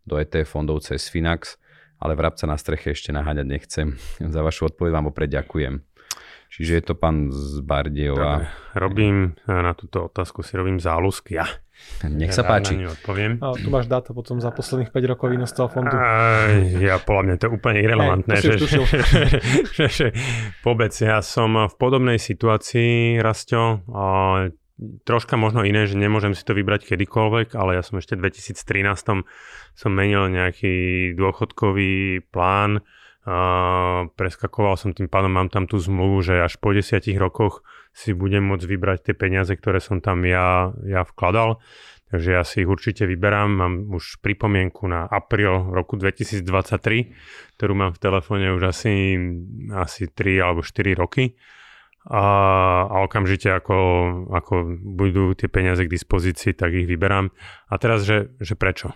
do 0.08 0.16
ETF 0.16 0.48
fondov 0.48 0.80
cez 0.88 1.12
Finax, 1.12 1.60
ale 2.02 2.18
vrabca 2.18 2.50
na 2.50 2.58
streche 2.58 2.90
ešte 2.90 3.14
naháňať 3.14 3.46
nechcem. 3.46 3.94
Za 4.34 4.42
vašu 4.42 4.74
odpoveď 4.74 4.90
vám 4.90 5.14
opred 5.14 5.30
ďakujem. 5.30 5.78
Čiže 6.52 6.72
je 6.76 6.84
to 6.84 6.94
pán 6.98 7.32
z 7.32 7.64
Bardiova. 7.64 8.44
Robím 8.76 9.38
eh, 9.48 9.62
na 9.62 9.72
túto 9.72 10.10
otázku, 10.10 10.44
si 10.44 10.58
robím 10.58 10.76
záľusky 10.76 11.40
ja. 11.40 11.48
Nech 12.06 12.30
sa 12.30 12.46
páči. 12.46 12.78
Odpoviem. 12.78 13.42
A 13.42 13.58
tu 13.58 13.66
máš 13.72 13.90
dáta 13.90 14.14
potom 14.14 14.38
za 14.38 14.54
posledných 14.54 14.94
5 14.94 15.12
rokov 15.16 15.34
vynostal 15.34 15.66
fondu. 15.66 15.90
A, 15.94 16.46
ja 16.78 16.98
podľa 17.02 17.22
mňa 17.26 17.34
to 17.38 17.44
je 17.46 17.52
úplne 17.58 17.78
irrelevantné. 17.82 18.34
Hey, 18.38 18.44
že, 18.44 18.52
že, 18.68 18.78
že, 19.66 19.86
že, 19.90 20.06
vôbec, 20.62 20.94
ja 20.94 21.18
som 21.24 21.56
v 21.56 21.74
podobnej 21.74 22.22
situácii, 22.22 23.18
Rasto, 23.18 23.82
troška 25.04 25.36
možno 25.36 25.62
iné, 25.62 25.84
že 25.84 26.00
nemôžem 26.00 26.32
si 26.32 26.42
to 26.42 26.56
vybrať 26.56 26.94
kedykoľvek, 26.94 27.54
ale 27.56 27.78
ja 27.78 27.82
som 27.84 28.00
ešte 28.00 28.16
v 28.16 28.28
2013 28.28 29.24
som 29.76 29.90
menil 29.92 30.28
nejaký 30.32 31.12
dôchodkový 31.16 32.24
plán, 32.32 32.82
a 33.22 34.10
preskakoval 34.18 34.74
som 34.74 34.90
tým 34.90 35.06
pádom, 35.06 35.30
mám 35.30 35.46
tam 35.46 35.70
tú 35.70 35.78
zmluvu, 35.78 36.26
že 36.26 36.42
až 36.42 36.58
po 36.58 36.74
desiatich 36.74 37.14
rokoch 37.14 37.62
si 37.94 38.10
budem 38.18 38.42
môcť 38.42 38.66
vybrať 38.66 38.98
tie 39.06 39.14
peniaze, 39.14 39.54
ktoré 39.54 39.78
som 39.78 40.02
tam 40.02 40.26
ja, 40.26 40.74
ja 40.82 41.06
vkladal. 41.06 41.62
Takže 42.10 42.28
ja 42.28 42.42
si 42.44 42.66
ich 42.66 42.68
určite 42.68 43.06
vyberám. 43.08 43.48
Mám 43.48 43.74
už 43.94 44.20
pripomienku 44.20 44.84
na 44.90 45.06
apríl 45.06 45.70
roku 45.70 45.96
2023, 45.96 47.14
ktorú 47.56 47.72
mám 47.72 47.94
v 47.94 48.02
telefóne 48.02 48.52
už 48.52 48.68
asi, 48.68 49.16
asi 49.70 50.10
3 50.10 50.42
alebo 50.44 50.60
4 50.60 50.92
roky. 50.98 51.38
A, 52.10 52.24
a 52.90 52.96
okamžite 53.06 53.46
ako, 53.46 53.76
ako 54.34 54.74
budú 54.82 55.38
tie 55.38 55.46
peniaze 55.46 55.86
k 55.86 55.94
dispozícii, 55.94 56.58
tak 56.58 56.74
ich 56.74 56.90
vyberám. 56.90 57.30
A 57.70 57.74
teraz, 57.78 58.02
že, 58.02 58.34
že 58.42 58.58
prečo? 58.58 58.90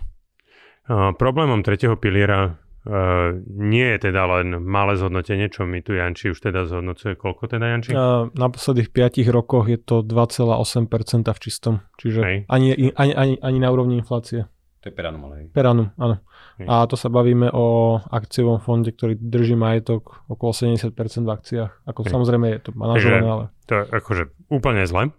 A 0.91 1.15
problémom 1.15 1.63
tretieho 1.63 1.95
piliera 1.95 2.59
Uh, 2.87 3.43
nie 3.51 3.83
je 3.83 3.99
teda 3.99 4.31
len 4.31 4.63
malé 4.63 4.95
zhodnotenie, 4.95 5.51
čo 5.51 5.67
mi 5.67 5.83
tu 5.83 5.99
Janči 5.99 6.31
už 6.31 6.39
teda 6.39 6.71
zhodnocuje. 6.71 7.19
Koľko 7.19 7.51
teda 7.51 7.67
Janči? 7.67 7.91
Uh, 7.91 8.31
na 8.39 8.47
posledných 8.47 8.95
5 8.95 9.27
rokoch 9.27 9.67
je 9.67 9.75
to 9.75 10.07
2,8% 10.07 10.87
v 11.27 11.41
čistom. 11.43 11.83
Čiže 11.99 12.47
ani, 12.47 12.95
ani, 12.95 13.13
ani, 13.19 13.35
ani 13.43 13.59
na 13.59 13.75
úrovni 13.75 13.99
inflácie. 13.99 14.47
To 14.87 14.95
je 14.95 14.95
per 14.95 15.11
annum, 15.11 15.27
ale... 15.27 15.51
Per 15.51 15.67
annum, 15.67 15.91
áno. 15.99 16.23
Hej. 16.63 16.67
A 16.71 16.87
to 16.87 16.95
sa 16.95 17.11
bavíme 17.11 17.51
o 17.51 17.99
akciovom 17.99 18.63
fonde, 18.63 18.95
ktorý 18.95 19.19
drží 19.19 19.59
majetok 19.59 20.23
okolo 20.31 20.55
70% 20.55 20.95
v 21.27 21.31
akciách. 21.35 21.73
Ako 21.91 22.07
Hej. 22.07 22.15
samozrejme 22.15 22.47
je 22.55 22.61
to 22.63 22.71
manažované, 22.79 23.27
ale... 23.27 23.45
To 23.67 23.73
je 23.75 23.85
akože 23.91 24.23
úplne 24.47 24.87
zle. 24.87 25.11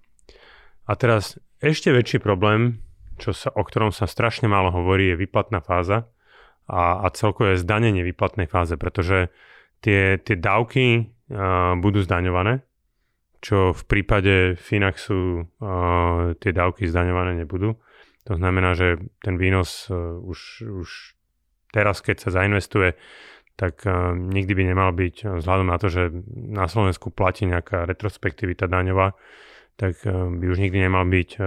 A 0.88 0.92
teraz 0.96 1.36
ešte 1.60 1.92
väčší 1.92 2.24
problém, 2.24 2.80
čo 3.20 3.36
sa, 3.36 3.52
o 3.52 3.60
ktorom 3.60 3.92
sa 3.92 4.08
strašne 4.08 4.48
málo 4.48 4.72
hovorí, 4.72 5.12
je 5.12 5.20
výplatná 5.20 5.60
fáza 5.60 6.08
a, 6.64 7.04
a 7.04 7.12
celkové 7.12 7.60
zdanenie 7.60 8.08
výplatnej 8.08 8.48
fáze, 8.48 8.80
pretože 8.80 9.36
tie, 9.84 10.16
tie 10.16 10.40
dávky 10.40 11.12
uh, 11.28 11.76
budú 11.76 12.08
zdaňované, 12.08 12.64
čo 13.44 13.76
v 13.76 13.84
prípade 13.84 14.56
Finaxu 14.56 15.44
uh, 15.44 16.40
tie 16.40 16.56
dávky 16.56 16.88
zdaňované 16.88 17.44
nebudú. 17.44 17.76
To 18.28 18.36
znamená, 18.36 18.76
že 18.76 19.00
ten 19.24 19.40
výnos 19.40 19.88
uh, 19.88 20.20
už, 20.20 20.68
už 20.68 20.90
teraz, 21.72 22.04
keď 22.04 22.28
sa 22.28 22.44
zainvestuje, 22.44 23.00
tak 23.56 23.88
uh, 23.88 24.12
nikdy 24.14 24.54
by 24.54 24.64
nemal 24.76 24.92
byť, 24.92 25.40
vzhľadom 25.40 25.68
na 25.72 25.78
to, 25.80 25.88
že 25.88 26.12
na 26.36 26.68
Slovensku 26.68 27.10
platí 27.10 27.48
nejaká 27.48 27.88
retrospektivita 27.88 28.68
daňová, 28.68 29.16
tak 29.78 30.02
by 30.10 30.46
už 30.50 30.58
nikdy 30.58 30.90
nemal 30.90 31.06
byť 31.06 31.38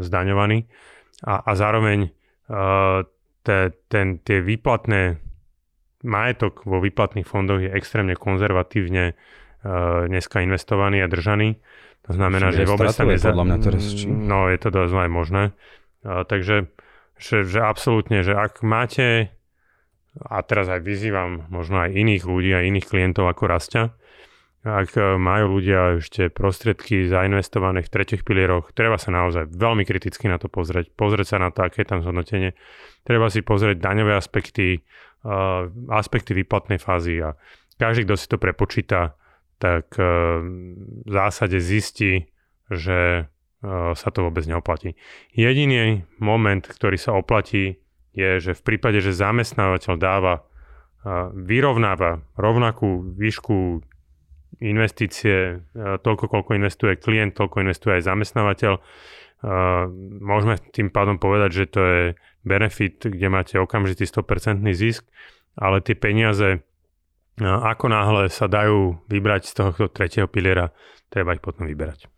zdaňovaný. 0.00 0.64
A, 1.20 1.44
a 1.44 1.52
zároveň 1.52 2.08
te, 3.44 3.58
ten, 3.92 4.06
tie 4.24 4.40
výplatné 4.40 5.20
majetok 6.00 6.64
vo 6.64 6.80
výplatných 6.80 7.28
fondoch 7.28 7.60
je 7.60 7.68
extrémne 7.68 8.16
konzervatívne 8.16 9.12
dneska 10.08 10.40
investovaný 10.40 11.04
a 11.04 11.12
držaný. 11.12 11.60
To 12.08 12.16
znamená, 12.16 12.56
že 12.56 12.64
vôbec 12.64 12.88
sa 12.88 13.04
neza... 13.04 13.36
podľa 13.36 13.44
mňa 13.52 13.58
teraz, 13.60 13.84
či... 13.92 14.08
No, 14.08 14.48
je 14.48 14.56
to 14.56 14.72
dosť 14.72 15.04
aj 15.04 15.10
možné. 15.12 15.42
Uh, 16.06 16.22
takže, 16.22 16.70
že, 17.18 17.42
že 17.42 17.60
absolútne, 17.62 18.22
že 18.22 18.36
ak 18.36 18.62
máte, 18.62 19.34
a 20.18 20.42
teraz 20.42 20.66
aj 20.66 20.82
vyzývam 20.82 21.46
možno 21.50 21.82
aj 21.82 21.94
iných 21.94 22.22
ľudí, 22.26 22.50
aj 22.54 22.68
iných 22.70 22.86
klientov 22.86 23.30
ako 23.30 23.44
Rastia, 23.46 23.98
ak 24.66 24.90
e, 24.98 25.14
majú 25.14 25.58
ľudia 25.58 26.02
ešte 26.02 26.34
prostriedky 26.34 27.06
zainvestované 27.06 27.86
v 27.86 27.92
tretich 27.92 28.26
pilieroch, 28.26 28.74
treba 28.74 28.98
sa 28.98 29.14
naozaj 29.14 29.54
veľmi 29.54 29.86
kriticky 29.86 30.26
na 30.26 30.36
to 30.36 30.50
pozrieť, 30.50 30.90
pozrieť 30.98 31.36
sa 31.36 31.38
na 31.38 31.54
to, 31.54 31.62
aké 31.62 31.86
je 31.86 31.88
tam 31.88 32.02
zhodnotenie. 32.02 32.58
Treba 33.06 33.30
si 33.30 33.46
pozrieť 33.46 33.78
daňové 33.78 34.18
aspekty, 34.18 34.82
uh, 35.24 35.70
aspekty 35.94 36.34
výplatnej 36.34 36.82
fázy 36.82 37.22
a 37.22 37.38
každý, 37.78 38.04
kto 38.04 38.14
si 38.18 38.26
to 38.26 38.36
prepočíta, 38.42 39.14
tak 39.62 39.94
uh, 39.94 40.42
v 41.06 41.10
zásade 41.10 41.62
zistí, 41.62 42.26
že 42.68 43.30
sa 43.62 44.08
to 44.14 44.30
vôbec 44.30 44.46
neoplatí. 44.46 44.94
Jediný 45.34 46.06
moment, 46.22 46.62
ktorý 46.62 46.94
sa 46.94 47.18
oplatí, 47.18 47.82
je, 48.14 48.38
že 48.38 48.52
v 48.54 48.62
prípade, 48.62 49.02
že 49.02 49.14
zamestnávateľ 49.14 49.94
dáva, 49.98 50.46
vyrovnáva 51.34 52.22
rovnakú 52.34 53.14
výšku 53.14 53.82
investície, 54.58 55.62
toľko, 55.78 56.26
koľko 56.26 56.50
investuje 56.58 56.98
klient, 56.98 57.38
toľko 57.38 57.62
investuje 57.62 57.98
aj 57.98 58.06
zamestnávateľ. 58.10 58.72
Môžeme 60.18 60.58
tým 60.74 60.90
pádom 60.90 61.22
povedať, 61.22 61.50
že 61.62 61.64
to 61.70 61.80
je 61.82 62.02
benefit, 62.42 62.98
kde 63.06 63.26
máte 63.30 63.54
okamžitý 63.54 64.02
100% 64.06 64.66
zisk, 64.74 65.06
ale 65.54 65.78
tie 65.78 65.94
peniaze, 65.94 66.66
ako 67.38 67.86
náhle 67.86 68.26
sa 68.34 68.50
dajú 68.50 68.98
vybrať 69.06 69.42
z 69.46 69.52
tohto 69.54 69.86
tretieho 69.86 70.26
piliera, 70.26 70.74
treba 71.06 71.38
ich 71.38 71.42
potom 71.42 71.70
vyberať. 71.70 72.10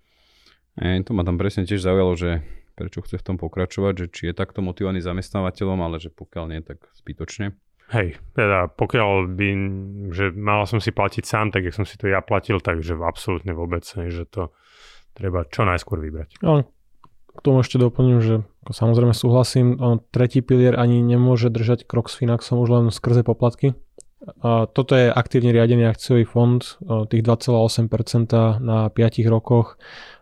E, 0.80 1.04
to 1.04 1.12
ma 1.12 1.22
tam 1.22 1.36
presne 1.36 1.68
tiež 1.68 1.84
zaujalo, 1.84 2.16
že 2.16 2.40
prečo 2.72 3.04
chce 3.04 3.20
v 3.20 3.26
tom 3.28 3.36
pokračovať, 3.36 3.92
že 4.00 4.06
či 4.08 4.22
je 4.32 4.34
takto 4.34 4.64
motivovaný 4.64 5.04
zamestnávateľom, 5.04 5.84
ale 5.84 6.00
že 6.00 6.08
pokiaľ 6.08 6.44
nie, 6.48 6.64
tak 6.64 6.80
zbytočne. 6.96 7.52
Hej, 7.90 8.16
teda 8.32 8.70
pokiaľ 8.72 9.34
by, 9.34 9.48
že 10.14 10.30
mal 10.32 10.64
som 10.64 10.78
si 10.78 10.94
platiť 10.94 11.24
sám, 11.26 11.50
tak 11.50 11.66
jak 11.66 11.74
som 11.74 11.84
si 11.84 11.98
to 11.98 12.08
ja 12.08 12.22
platil, 12.22 12.62
takže 12.62 12.96
absolútne 12.96 13.52
vôbec, 13.52 13.82
že 13.84 14.24
to 14.30 14.54
treba 15.12 15.44
čo 15.44 15.66
najskôr 15.66 15.98
vybrať. 15.98 16.38
No, 16.40 16.64
k 17.34 17.40
tomu 17.42 17.66
ešte 17.66 17.82
doplním, 17.82 18.22
že 18.22 18.34
ako 18.62 18.72
samozrejme 18.72 19.12
súhlasím, 19.12 19.76
on, 19.82 19.98
tretí 20.14 20.38
pilier 20.38 20.78
ani 20.78 21.02
nemôže 21.02 21.50
držať 21.50 21.84
krok 21.84 22.08
s 22.08 22.16
Finaxom 22.16 22.62
už 22.62 22.68
len 22.70 22.84
skrze 22.94 23.26
poplatky. 23.26 23.74
A 24.44 24.68
toto 24.68 24.94
je 24.94 25.08
aktívne 25.08 25.50
riadený 25.50 25.88
akciový 25.88 26.28
fond, 26.28 26.60
tých 27.08 27.22
2,8% 27.24 28.60
na 28.60 28.92
5 28.92 29.32
rokoch. 29.32 29.80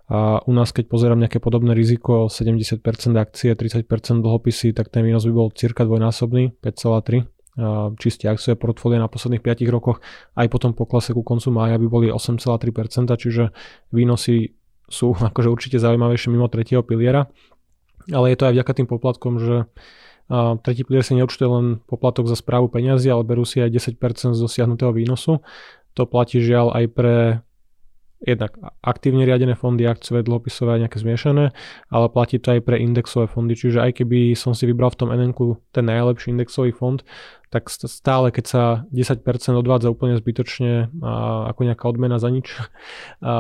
A 0.09 0.41
u 0.49 0.53
nás, 0.57 0.73
keď 0.73 0.89
pozerám 0.89 1.21
nejaké 1.21 1.37
podobné 1.37 1.77
riziko, 1.77 2.33
70% 2.33 2.81
akcie, 3.21 3.53
30% 3.53 4.25
dlhopisy, 4.25 4.73
tak 4.73 4.89
ten 4.89 5.05
výnos 5.05 5.29
by 5.29 5.33
bol 5.37 5.49
cirka 5.53 5.85
dvojnásobný, 5.85 6.57
5,3 6.65 7.29
čiste 7.99 8.31
akcie 8.31 8.55
portfólia 8.55 9.03
na 9.03 9.11
posledných 9.11 9.43
5 9.43 9.67
rokoch 9.75 9.99
aj 10.39 10.47
potom 10.47 10.79
poklase 10.79 11.11
ku 11.11 11.27
koncu 11.27 11.51
mája 11.51 11.75
by 11.75 11.87
boli 11.91 12.07
8,3%, 12.07 13.11
čiže 13.19 13.51
výnosy 13.91 14.55
sú 14.87 15.13
akože 15.31 15.49
určite 15.51 15.77
zaujímavejšie 15.83 16.31
mimo 16.31 16.47
tretieho 16.47 16.87
piliera, 16.87 17.27
ale 18.15 18.31
je 18.33 18.37
to 18.39 18.47
aj 18.47 18.55
vďaka 18.55 18.73
tým 18.79 18.89
poplatkom, 18.89 19.43
že 19.43 19.67
tretí 20.63 20.85
pilier 20.85 21.03
si 21.03 21.17
neurčuje 21.17 21.49
len 21.49 21.67
poplatok 21.89 22.29
za 22.29 22.37
správu 22.37 22.69
peniazy, 22.69 23.09
ale 23.09 23.25
berú 23.25 23.49
si 23.49 23.65
aj 23.65 23.97
10% 23.97 24.37
z 24.37 24.41
dosiahnutého 24.45 24.93
výnosu. 24.93 25.41
To 25.97 26.05
platí 26.05 26.39
žiaľ 26.45 26.77
aj 26.77 26.85
pre 26.93 27.17
jednak 28.19 28.59
aktívne 28.83 29.23
riadené 29.23 29.55
fondy, 29.55 29.87
akciové, 29.87 30.27
dlhopisové 30.27 30.83
nejaké 30.83 30.99
zmiešané, 30.99 31.55
ale 31.87 32.07
platí 32.11 32.43
to 32.43 32.51
aj 32.51 32.67
pre 32.67 32.77
indexové 32.83 33.31
fondy, 33.31 33.55
čiže 33.55 33.79
aj 33.79 34.03
keby 34.03 34.35
som 34.35 34.59
si 34.59 34.67
vybral 34.67 34.91
v 34.91 34.99
tom 34.99 35.09
nn 35.15 35.33
ten 35.71 35.85
najlepší 35.87 36.35
indexový 36.35 36.75
fond, 36.75 36.99
tak 37.49 37.73
stále 37.73 38.29
keď 38.29 38.45
sa 38.45 38.63
10% 38.93 39.25
odvádza 39.57 39.89
úplne 39.89 40.21
zbytočne 40.21 40.93
a 41.01 41.49
ako 41.49 41.61
nejaká 41.65 41.85
odmena 41.89 42.21
za 42.21 42.29
nič 42.29 42.53
a 43.25 43.35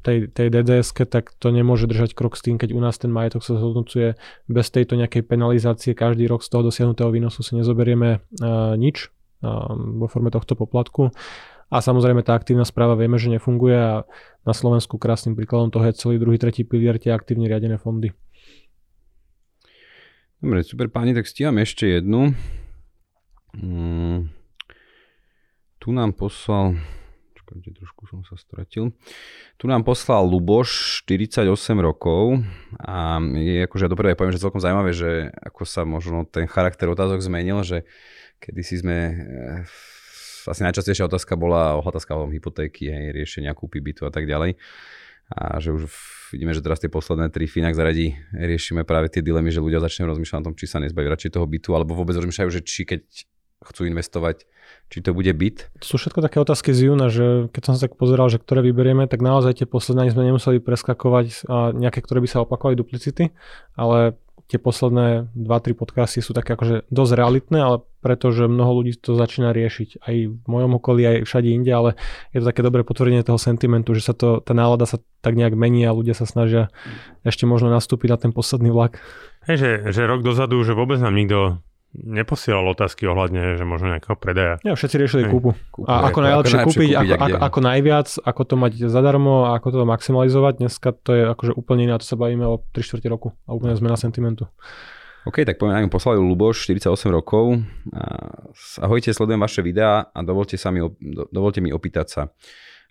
tej, 0.00 0.32
tej 0.32 0.48
dds 0.48 0.94
tak 1.10 1.36
to 1.36 1.52
nemôže 1.52 1.90
držať 1.90 2.16
krok 2.16 2.38
s 2.38 2.42
tým, 2.46 2.56
keď 2.56 2.72
u 2.72 2.80
nás 2.80 2.96
ten 2.96 3.12
majetok 3.12 3.44
sa 3.44 3.60
zhodnocuje. 3.60 4.16
Bez 4.48 4.72
tejto 4.72 4.96
nejakej 4.96 5.28
penalizácie 5.28 5.92
každý 5.92 6.24
rok 6.24 6.40
z 6.40 6.48
toho 6.48 6.72
dosiahnutého 6.72 7.12
výnosu 7.12 7.44
si 7.44 7.52
nezoberieme 7.58 8.24
nič 8.80 9.12
vo 9.98 10.06
forme 10.10 10.34
tohto 10.34 10.58
poplatku 10.58 11.14
a 11.68 11.84
samozrejme 11.84 12.24
tá 12.24 12.32
aktívna 12.32 12.64
správa 12.64 12.96
vieme, 12.96 13.20
že 13.20 13.28
nefunguje 13.28 13.76
a 13.76 14.08
na 14.48 14.54
Slovensku 14.56 14.96
krásnym 14.96 15.36
príkladom 15.36 15.68
toho 15.68 15.84
je 15.84 16.00
celý 16.00 16.16
druhý, 16.16 16.40
tretí 16.40 16.64
pilier 16.64 16.96
tie 16.96 17.12
aktívne 17.12 17.44
riadené 17.44 17.76
fondy. 17.76 18.16
Dobre, 20.40 20.64
super 20.64 20.88
páni, 20.88 21.12
tak 21.12 21.28
stíham 21.28 21.60
ešte 21.60 22.00
jednu. 22.00 22.32
Mm, 23.52 24.32
tu 25.76 25.88
nám 25.92 26.16
poslal, 26.16 26.80
čakajte, 27.36 27.76
trošku 27.76 28.08
som 28.08 28.24
sa 28.24 28.40
stratil. 28.40 28.96
Tu 29.60 29.64
nám 29.68 29.84
poslal 29.84 30.24
Luboš, 30.24 31.02
48 31.04 31.44
rokov 31.84 32.40
a 32.80 33.20
je 33.20 33.66
akože 33.68 33.84
ja 33.84 33.92
dobre 33.92 34.16
poviem, 34.16 34.32
že 34.32 34.40
celkom 34.40 34.62
zaujímavé, 34.62 34.96
že 34.96 35.34
ako 35.44 35.68
sa 35.68 35.84
možno 35.84 36.24
ten 36.24 36.48
charakter 36.48 36.88
otázok 36.88 37.20
zmenil, 37.20 37.60
že 37.60 37.84
kedysi 38.40 38.80
sme 38.80 38.96
eh, 39.12 39.18
asi 40.50 40.64
najčastejšia 40.64 41.06
otázka 41.06 41.36
bola 41.36 41.78
otázka 41.78 42.16
o 42.16 42.28
hypotéky, 42.28 42.88
hej, 42.88 43.14
riešenia 43.14 43.52
kúpy 43.52 43.78
bytu 43.78 44.08
a 44.08 44.12
tak 44.12 44.24
ďalej. 44.24 44.56
A 45.28 45.60
že 45.60 45.76
už 45.76 45.84
vidíme, 46.32 46.56
že 46.56 46.64
teraz 46.64 46.80
tie 46.80 46.88
posledné 46.88 47.28
tri 47.28 47.44
Finak 47.44 47.76
zaradí 47.76 48.16
riešime 48.32 48.88
práve 48.88 49.12
tie 49.12 49.20
dilemy, 49.20 49.52
že 49.52 49.60
ľudia 49.60 49.84
začnú 49.84 50.08
rozmýšľať 50.08 50.40
o 50.40 50.46
tom, 50.48 50.54
či 50.56 50.64
sa 50.64 50.80
nezbaví 50.80 51.04
radšej 51.04 51.36
toho 51.36 51.44
bytu, 51.44 51.76
alebo 51.76 51.92
vôbec 51.92 52.16
rozmýšľajú, 52.16 52.48
že 52.48 52.64
či 52.64 52.88
keď 52.88 53.04
chcú 53.58 53.90
investovať, 53.90 54.46
či 54.88 54.98
to 55.02 55.10
bude 55.12 55.28
byt. 55.34 55.68
To 55.82 55.86
sú 55.86 55.96
všetko 55.98 56.22
také 56.22 56.38
otázky 56.38 56.70
z 56.70 56.88
júna, 56.88 57.10
že 57.10 57.50
keď 57.50 57.62
som 57.66 57.74
sa 57.74 57.90
tak 57.90 57.98
pozeral, 57.98 58.30
že 58.30 58.38
ktoré 58.38 58.62
vyberieme, 58.62 59.10
tak 59.10 59.18
naozaj 59.18 59.60
tie 59.60 59.66
posledné 59.66 60.14
sme 60.14 60.30
nemuseli 60.30 60.62
preskakovať 60.62 61.44
a 61.50 61.74
nejaké, 61.74 61.98
ktoré 62.00 62.22
by 62.22 62.28
sa 62.30 62.46
opakovali 62.46 62.78
duplicity, 62.78 63.34
ale 63.74 64.14
tie 64.48 64.56
posledné 64.56 65.28
2-3 65.36 65.76
podcasty 65.76 66.24
sú 66.24 66.32
také 66.32 66.56
akože 66.56 66.88
dosť 66.88 67.12
realitné, 67.12 67.58
ale 67.60 67.76
pretože 68.00 68.48
mnoho 68.48 68.80
ľudí 68.80 68.96
to 68.96 69.12
začína 69.12 69.52
riešiť 69.52 70.00
aj 70.00 70.14
v 70.32 70.46
mojom 70.48 70.80
okolí, 70.80 71.04
aj 71.04 71.28
všade 71.28 71.48
inde, 71.52 71.68
ale 71.68 71.90
je 72.32 72.40
to 72.40 72.48
také 72.48 72.64
dobré 72.64 72.80
potvrdenie 72.80 73.20
toho 73.20 73.36
sentimentu, 73.36 73.92
že 73.92 74.08
sa 74.08 74.16
to, 74.16 74.40
tá 74.40 74.56
nálada 74.56 74.88
sa 74.88 75.04
tak 75.20 75.36
nejak 75.36 75.52
mení 75.52 75.84
a 75.84 75.92
ľudia 75.92 76.16
sa 76.16 76.24
snažia 76.24 76.72
ešte 77.28 77.44
možno 77.44 77.68
nastúpiť 77.68 78.08
na 78.08 78.18
ten 78.18 78.32
posledný 78.32 78.72
vlak. 78.72 79.04
Hej, 79.44 79.56
že, 79.60 79.70
že 79.92 80.08
rok 80.08 80.24
dozadu, 80.24 80.64
že 80.64 80.72
vôbec 80.72 80.96
nám 80.96 81.12
nikto 81.12 81.60
neposielal 81.96 82.68
otázky 82.76 83.08
ohľadne, 83.08 83.56
že 83.56 83.64
možno 83.64 83.96
nejakého 83.96 84.16
predaja. 84.20 84.60
Ja, 84.60 84.76
všetci 84.76 84.96
riešili 85.00 85.22
Hej. 85.26 85.32
kúpu. 85.32 85.50
kúpu. 85.72 85.88
A 85.88 86.04
ako, 86.04 86.06
ako 86.08 86.18
najlepšie 86.20 86.58
ako 86.58 86.68
kúpiť, 86.68 86.90
kúpiť 86.92 87.10
ako, 87.16 87.24
ako, 87.24 87.36
ako 87.40 87.58
najviac, 87.64 88.08
ako 88.20 88.40
to 88.44 88.54
mať 88.60 88.72
zadarmo 88.92 89.34
a 89.48 89.50
ako 89.56 89.68
to 89.72 89.78
maximalizovať. 89.88 90.52
Dneska 90.60 90.88
to 91.00 91.10
je 91.16 91.22
akože 91.32 91.52
úplne 91.56 91.88
iné, 91.88 91.94
to 91.96 92.04
sa 92.04 92.20
bavíme 92.20 92.44
o 92.44 92.60
3 92.76 92.84
čtvrte 92.84 93.08
roku 93.08 93.32
a 93.48 93.56
úplne 93.56 93.72
zmena 93.72 93.96
sentimentu. 93.96 94.46
OK, 95.26 95.44
tak 95.44 95.60
poviem, 95.60 95.84
mi 95.84 95.92
poslali 95.92 96.16
Luboš, 96.16 96.64
48 96.64 97.12
rokov. 97.12 97.60
Ahojte, 98.80 99.12
sledujem 99.12 99.40
vaše 99.40 99.60
videá 99.60 100.08
a 100.08 100.18
dovolte, 100.24 100.56
sa 100.56 100.72
mi, 100.72 100.80
dovolte 101.28 101.60
mi 101.60 101.68
opýtať 101.68 102.06
sa, 102.08 102.22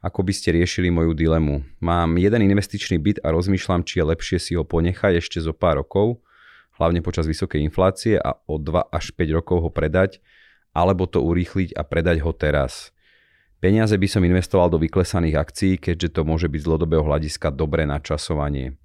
ako 0.05 0.21
by 0.21 0.33
ste 0.35 0.53
riešili 0.53 0.93
moju 0.93 1.17
dilemu. 1.17 1.65
Mám 1.81 2.21
jeden 2.21 2.45
investičný 2.45 3.01
byt 3.01 3.25
a 3.25 3.33
rozmýšľam, 3.33 3.81
či 3.81 4.03
je 4.03 4.09
lepšie 4.13 4.37
si 4.37 4.51
ho 4.53 4.61
ponechať 4.61 5.17
ešte 5.17 5.41
zo 5.41 5.55
pár 5.55 5.81
rokov, 5.81 6.21
hlavne 6.77 7.01
počas 7.01 7.25
vysokej 7.25 7.65
inflácie 7.65 8.15
a 8.21 8.37
o 8.45 8.61
2 8.61 8.93
až 8.93 9.11
5 9.17 9.37
rokov 9.37 9.57
ho 9.65 9.69
predať, 9.73 10.21
alebo 10.77 11.09
to 11.09 11.25
urýchliť 11.25 11.73
a 11.73 11.81
predať 11.81 12.21
ho 12.21 12.31
teraz. 12.31 12.93
Peniaze 13.57 13.97
by 13.97 14.05
som 14.05 14.21
investoval 14.21 14.69
do 14.69 14.77
vyklesaných 14.77 15.41
akcií, 15.41 15.73
keďže 15.81 16.13
to 16.13 16.21
môže 16.21 16.45
byť 16.45 16.61
z 16.61 16.67
dlhodobého 16.69 17.01
hľadiska 17.01 17.49
dobré 17.49 17.89
načasovanie. 17.89 18.77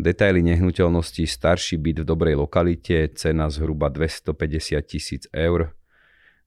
Detaily 0.00 0.40
nehnuteľnosti, 0.40 1.24
starší 1.28 1.76
byt 1.76 2.04
v 2.04 2.08
dobrej 2.08 2.34
lokalite, 2.40 3.12
cena 3.12 3.52
zhruba 3.52 3.92
250 3.92 4.80
tisíc 4.88 5.28
eur, 5.36 5.75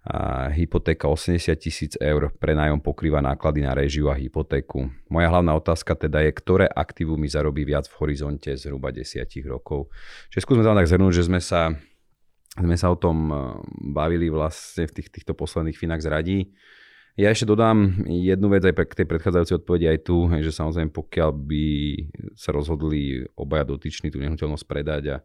a 0.09 0.49
hypotéka 0.49 1.05
80 1.05 1.53
tisíc 1.61 1.93
eur, 2.01 2.33
prenájom 2.41 2.81
pokrýva 2.81 3.21
náklady 3.21 3.61
na 3.61 3.77
režiu 3.77 4.09
a 4.09 4.17
hypotéku. 4.17 4.89
Moja 5.05 5.29
hlavná 5.29 5.53
otázka 5.53 5.93
teda 5.93 6.25
je, 6.25 6.33
ktoré 6.33 6.65
aktívum 6.65 7.21
mi 7.21 7.29
zarobí 7.29 7.61
viac 7.61 7.85
v 7.85 7.93
horizonte 8.01 8.49
zhruba 8.57 8.89
10 8.89 9.21
rokov. 9.45 9.93
Čiže 10.33 10.49
skúsme 10.49 10.65
tam 10.65 10.73
tak 10.73 10.89
zhrnúť, 10.89 11.13
že 11.13 11.29
sme 11.29 11.37
sa, 11.37 11.77
sme 12.57 12.73
sa 12.73 12.89
o 12.89 12.97
tom 12.97 13.29
eh, 13.29 13.37
bavili 13.93 14.33
vlastne 14.33 14.89
v 14.89 14.97
tých, 14.97 15.13
týchto 15.13 15.37
posledných 15.37 15.77
finak 15.77 16.01
zradí. 16.01 16.57
Ja 17.13 17.29
ešte 17.29 17.45
dodám 17.45 18.01
jednu 18.09 18.49
vec 18.49 18.65
aj 18.65 18.73
pre 18.73 18.89
tej 18.89 19.05
predchádzajúcej 19.05 19.61
odpovedi 19.61 19.85
aj 19.93 19.99
tu, 20.09 20.25
že 20.41 20.55
samozrejme 20.55 20.89
pokiaľ 20.89 21.29
by 21.35 21.65
sa 22.33 22.49
rozhodli 22.49 23.29
obaja 23.37 23.67
dotyční 23.67 24.09
tú 24.09 24.17
nehnuteľnosť 24.23 24.65
predať 24.65 25.03
a 25.13 25.17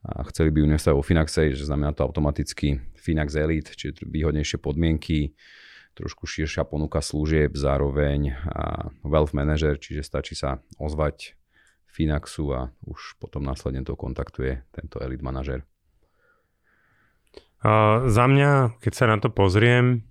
a 0.00 0.24
chceli 0.32 0.48
by 0.48 0.64
investovať 0.64 0.96
vo 0.96 1.04
Finaxe, 1.04 1.52
že 1.52 1.68
znamená 1.68 1.92
to 1.92 2.08
automaticky 2.08 2.80
Finax 2.96 3.36
Elite, 3.36 3.76
čiže 3.76 4.08
výhodnejšie 4.08 4.56
podmienky, 4.56 5.36
trošku 5.92 6.24
širšia 6.24 6.64
ponuka 6.64 7.04
služieb, 7.04 7.52
zároveň 7.52 8.32
a 8.48 8.88
Wealth 9.04 9.36
Manager, 9.36 9.76
čiže 9.76 10.00
stačí 10.00 10.32
sa 10.32 10.64
ozvať 10.80 11.36
Finaxu 11.90 12.48
a 12.54 12.72
už 12.86 13.20
potom 13.20 13.44
následne 13.44 13.84
to 13.84 13.98
kontaktuje 13.98 14.62
tento 14.72 15.02
Elite 15.02 15.26
manažer. 15.26 15.66
Uh, 17.60 18.08
za 18.08 18.24
mňa, 18.24 18.80
keď 18.80 18.92
sa 18.96 19.04
na 19.04 19.20
to 19.20 19.28
pozriem, 19.28 20.08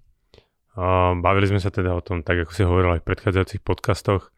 uh, 0.77 1.17
bavili 1.17 1.49
sme 1.49 1.57
sa 1.57 1.73
teda 1.73 1.97
o 1.97 2.05
tom, 2.05 2.21
tak 2.21 2.45
ako 2.45 2.51
si 2.53 2.61
hovoril 2.61 2.93
aj 2.93 3.01
v 3.01 3.09
predchádzajúcich 3.09 3.65
podcastoch, 3.65 4.29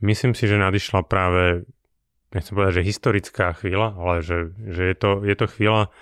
myslím 0.00 0.32
si, 0.32 0.48
že 0.48 0.56
nadišla 0.56 1.04
práve 1.04 1.68
nechcem 2.34 2.52
povedať, 2.52 2.82
že 2.82 2.88
historická 2.90 3.54
chvíľa, 3.54 3.94
ale 3.94 4.14
že, 4.20 4.52
že 4.66 4.82
je, 4.90 4.96
to, 4.98 5.10
je 5.22 5.34
to 5.38 5.46
chvíľa, 5.46 5.94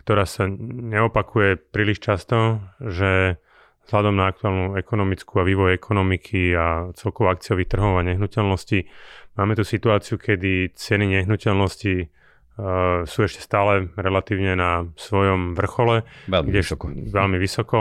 ktorá 0.00 0.24
sa 0.24 0.46
neopakuje 0.48 1.58
príliš 1.58 2.00
často, 2.00 2.62
že 2.80 3.42
vzhľadom 3.90 4.14
na 4.14 4.30
aktuálnu 4.30 4.78
ekonomickú 4.78 5.42
a 5.42 5.48
vývoj 5.48 5.74
ekonomiky 5.74 6.54
a 6.54 6.94
celkovo 6.94 7.34
akciových 7.34 7.74
trhov 7.74 7.98
a 7.98 8.06
nehnuteľností 8.06 8.86
máme 9.34 9.58
tu 9.58 9.64
situáciu, 9.66 10.20
kedy 10.20 10.76
ceny 10.78 11.20
nehnuteľností 11.20 11.94
uh, 12.06 13.02
sú 13.08 13.18
ešte 13.26 13.42
stále 13.42 13.90
relatívne 13.98 14.54
na 14.54 14.86
svojom 14.94 15.58
vrchole. 15.58 16.06
Veľmi 16.28 16.50
vysoko. 16.54 16.84
Veľmi 16.92 17.36
vysoko, 17.40 17.78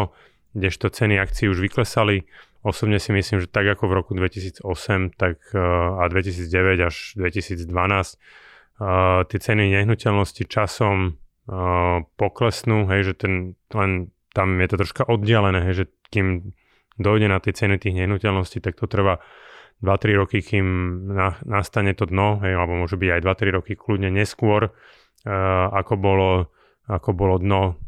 kdežto 0.57 0.89
ceny 0.89 1.21
akcií 1.21 1.51
už 1.51 1.61
vyklesali 1.61 2.25
Osobne 2.59 2.99
si 2.99 3.15
myslím, 3.15 3.39
že 3.39 3.47
tak 3.47 3.63
ako 3.71 3.87
v 3.87 3.93
roku 3.95 4.11
2008 4.11 5.15
tak, 5.15 5.39
eh, 5.55 5.59
a 5.59 6.03
2009 6.11 6.83
až 6.83 7.15
2012 7.15 7.63
uh, 7.63 8.83
eh, 8.83 9.19
tie 9.31 9.39
ceny 9.39 9.71
nehnuteľnosti 9.79 10.43
časom 10.43 11.15
uh, 11.47 12.03
poklesnú, 12.19 12.83
hej, 12.91 13.11
že 13.11 13.13
ten, 13.15 13.33
len 13.71 14.11
tam 14.35 14.59
je 14.59 14.67
to 14.67 14.75
troška 14.75 15.03
oddialené, 15.07 15.71
hej, 15.71 15.83
že 15.83 15.85
kým 16.11 16.51
dojde 16.99 17.31
na 17.31 17.39
tie 17.39 17.55
ceny 17.55 17.79
tých 17.79 17.95
nehnuteľností, 17.95 18.59
tak 18.59 18.75
to 18.75 18.91
trvá 18.91 19.23
2-3 19.79 20.19
roky, 20.19 20.43
kým 20.43 20.67
na, 21.15 21.39
nastane 21.47 21.95
to 21.95 22.03
dno, 22.11 22.43
hej, 22.43 22.59
alebo 22.59 22.75
môže 22.75 22.99
byť 22.99 23.09
aj 23.15 23.21
2-3 23.23 23.55
roky 23.55 23.73
kľudne 23.79 24.11
neskôr, 24.11 24.75
ako, 25.71 25.93
bolo, 25.95 26.51
ako 26.87 27.09
bolo 27.15 27.39
dno 27.39 27.79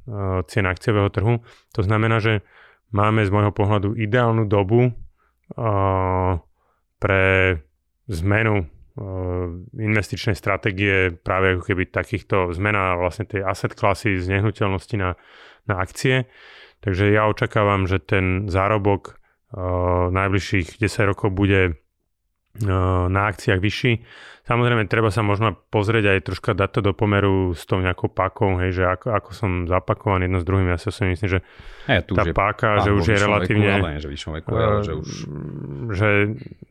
cien 0.48 0.64
akciového 0.68 1.12
trhu. 1.12 1.44
To 1.76 1.82
znamená, 1.84 2.24
že 2.24 2.44
máme 2.92 3.24
z 3.24 3.32
môjho 3.32 3.52
pohľadu 3.56 3.96
ideálnu 3.96 4.48
dobu 4.48 4.92
uh, 4.92 6.32
pre 7.00 7.24
zmenu 8.12 8.64
uh, 8.64 8.68
investičnej 9.76 10.36
stratégie 10.36 11.16
práve 11.16 11.58
ako 11.58 11.64
keby 11.72 11.84
takýchto 11.90 12.52
zmena 12.56 13.00
vlastne 13.00 13.28
tej 13.28 13.48
asset 13.48 13.76
klasy 13.76 14.20
z 14.20 14.28
nehnuteľnosti 14.32 14.96
na, 15.00 15.16
na 15.68 15.76
akcie. 15.80 16.28
Takže 16.82 17.14
ja 17.14 17.28
očakávam, 17.30 17.86
že 17.88 18.04
ten 18.04 18.52
zárobok 18.52 19.16
uh, 19.56 20.12
najbližších 20.12 20.80
10 20.80 21.12
rokov 21.12 21.32
bude 21.32 21.82
na 23.08 23.22
akciách 23.32 23.60
vyšší. 23.64 23.94
Samozrejme, 24.42 24.90
treba 24.90 25.14
sa 25.14 25.24
možno 25.24 25.56
pozrieť 25.72 26.18
aj 26.18 26.20
troška 26.28 26.52
dať 26.52 26.70
to 26.76 26.80
do 26.82 26.94
pomeru 26.98 27.56
s 27.56 27.64
tou 27.64 27.80
nejakou 27.80 28.12
pakou, 28.12 28.60
hej, 28.60 28.76
že 28.76 28.84
ako, 28.84 29.08
ako 29.14 29.30
som 29.32 29.52
zapakovaný 29.70 30.28
jedno 30.28 30.40
s 30.42 30.46
druhým, 30.50 30.68
ja 30.68 30.82
si 30.82 30.90
myslím, 30.92 31.30
že 31.30 31.40
hey, 31.88 32.04
tu, 32.04 32.18
tá 32.18 32.28
páka, 32.36 32.84
že 32.84 32.92
už 32.92 33.06
je 33.06 33.18
relatívne... 33.22 33.80
Veku, 33.80 33.86
ale 33.88 34.02
že 34.02 34.10
veku, 34.12 34.52
ale 34.52 34.82
že 34.84 34.94
už... 34.98 35.10
Že, 35.96 36.10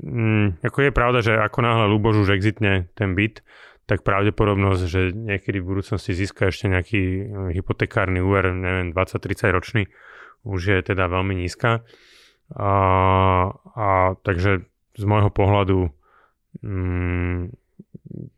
mm, 0.02 0.46
ako 0.66 0.78
je 0.82 0.90
pravda, 0.92 1.18
že 1.24 1.32
ako 1.38 1.58
náhle 1.64 1.86
Lubož 1.88 2.20
už 2.20 2.36
exitne 2.36 2.90
ten 2.98 3.16
byt, 3.16 3.40
tak 3.88 4.04
pravdepodobnosť, 4.04 4.82
že 4.86 5.00
niekedy 5.14 5.58
v 5.62 5.68
budúcnosti 5.72 6.14
získa 6.14 6.50
ešte 6.52 6.68
nejaký 6.68 7.02
eh, 7.02 7.24
hypotekárny 7.54 8.18
úver, 8.20 8.50
neviem, 8.50 8.92
20-30 8.92 9.56
ročný, 9.56 9.82
už 10.44 10.60
je 10.74 10.78
teda 10.84 11.06
veľmi 11.06 11.38
nízka. 11.38 11.86
A, 12.50 12.72
a 13.78 13.88
takže 14.26 14.66
z 14.94 15.04
môjho 15.06 15.30
pohľadu 15.30 15.90
mm, 16.62 17.54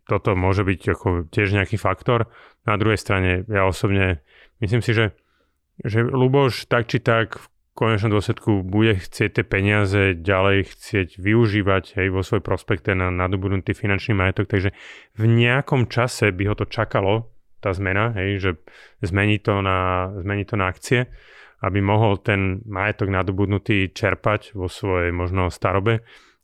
toto 0.05 0.37
môže 0.37 0.63
byť 0.67 0.81
ako 0.93 1.09
tiež 1.33 1.57
nejaký 1.57 1.81
faktor. 1.81 2.29
Na 2.69 2.77
druhej 2.77 3.01
strane 3.01 3.49
ja 3.49 3.65
osobne 3.65 4.21
myslím 4.61 4.85
si, 4.85 4.93
že, 4.93 5.17
že 5.81 6.05
Luboš 6.05 6.69
tak 6.69 6.93
či 6.93 7.01
tak 7.01 7.41
v 7.41 7.47
konečnom 7.73 8.13
dôsledku 8.13 8.61
bude 8.61 9.01
chcieť 9.01 9.41
tie 9.41 9.45
peniaze 9.49 10.13
ďalej 10.13 10.77
chcieť 10.77 11.09
využívať 11.17 11.97
hej, 11.97 12.13
vo 12.13 12.21
svoj 12.21 12.45
prospekte 12.45 12.93
na 12.93 13.09
nadobudnutý 13.09 13.73
finančný 13.73 14.13
majetok, 14.13 14.53
takže 14.53 14.77
v 15.17 15.25
nejakom 15.25 15.89
čase 15.89 16.29
by 16.37 16.53
ho 16.53 16.55
to 16.55 16.69
čakalo, 16.69 17.33
tá 17.65 17.73
zmena, 17.73 18.13
hej, 18.19 18.43
že 18.43 18.51
zmení 19.01 19.41
to, 19.41 19.65
na, 19.65 20.11
zmení 20.21 20.45
to 20.45 20.61
na 20.61 20.69
akcie, 20.69 21.09
aby 21.63 21.79
mohol 21.79 22.19
ten 22.21 22.61
majetok 22.67 23.09
nadobudnutý 23.09 23.95
čerpať 23.95 24.53
vo 24.53 24.67
svojej 24.67 25.15
možno 25.15 25.49
starobe. 25.49 26.03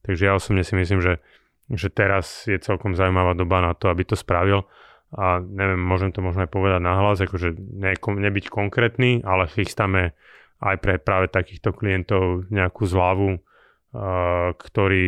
Takže 0.08 0.22
ja 0.24 0.32
osobne 0.32 0.64
si 0.64 0.72
myslím, 0.72 1.04
že 1.04 1.20
že 1.68 1.92
teraz 1.92 2.48
je 2.48 2.56
celkom 2.56 2.96
zaujímavá 2.96 3.36
doba 3.36 3.60
na 3.60 3.72
to, 3.76 3.92
aby 3.92 4.08
to 4.08 4.16
spravil. 4.16 4.64
A 5.12 5.40
neviem, 5.40 5.80
môžem 5.80 6.12
to 6.12 6.24
možno 6.24 6.44
aj 6.44 6.52
povedať 6.52 6.80
nahlas, 6.84 7.20
akože 7.20 7.56
ne, 7.56 7.96
nebyť 7.96 8.52
konkrétny, 8.52 9.24
ale 9.24 9.48
chystáme 9.48 10.12
aj 10.60 10.76
pre 10.80 11.00
práve 11.00 11.32
takýchto 11.32 11.72
klientov 11.72 12.48
nejakú 12.52 12.84
zľavu, 12.84 13.28
uh, 13.36 14.52
ktorý, 14.52 15.04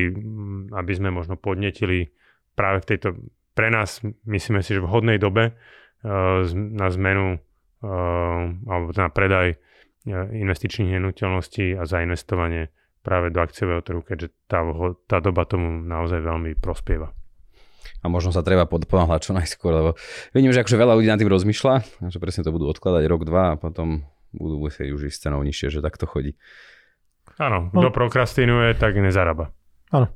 aby 0.73 0.93
sme 0.97 1.13
možno 1.13 1.37
podnetili 1.37 2.13
práve 2.57 2.85
v 2.85 2.89
tejto, 2.97 3.09
pre 3.53 3.69
nás 3.69 4.01
myslíme 4.25 4.65
si, 4.65 4.77
že 4.77 4.85
vhodnej 4.85 5.21
dobe 5.21 5.53
uh, 5.53 6.45
na 6.57 6.89
zmenu 6.93 7.37
uh, 7.37 8.41
alebo 8.69 8.93
na 8.97 9.09
predaj 9.09 9.57
investičných 10.09 10.97
nehnuteľností 10.97 11.77
a 11.77 11.85
zainvestovanie 11.85 12.73
práve 13.01 13.33
do 13.33 13.41
akciového 13.41 13.81
trhu, 13.81 14.01
keďže 14.05 14.33
tá, 14.45 14.61
tá 15.09 15.19
doba 15.25 15.49
tomu 15.49 15.81
naozaj 15.85 16.21
veľmi 16.21 16.57
prospieva. 16.61 17.13
A 18.01 18.09
možno 18.09 18.33
sa 18.33 18.41
treba 18.41 18.65
ponáhľať 18.65 19.21
čo 19.29 19.33
najskôr, 19.37 19.73
lebo 19.77 19.91
vidím, 20.33 20.53
že 20.53 20.65
akože 20.65 20.81
veľa 20.81 20.97
ľudí 20.97 21.09
nad 21.13 21.21
tým 21.21 21.29
rozmýšľa, 21.29 22.09
že 22.09 22.19
presne 22.21 22.45
to 22.45 22.53
budú 22.53 22.69
odkladať 22.73 23.05
rok, 23.09 23.23
dva 23.29 23.57
a 23.57 23.59
potom 23.61 24.09
budú 24.33 24.57
musieť 24.69 24.89
už 24.95 25.13
ísť 25.13 25.29
cenou 25.29 25.45
nižšie, 25.45 25.81
že 25.81 25.85
takto 25.85 26.09
chodí. 26.09 26.37
Áno, 27.37 27.73
kto 27.73 27.89
no. 27.89 27.93
prokrastinuje, 27.93 28.77
tak 28.77 28.97
nezarába. 28.97 29.53
Áno. 29.91 30.07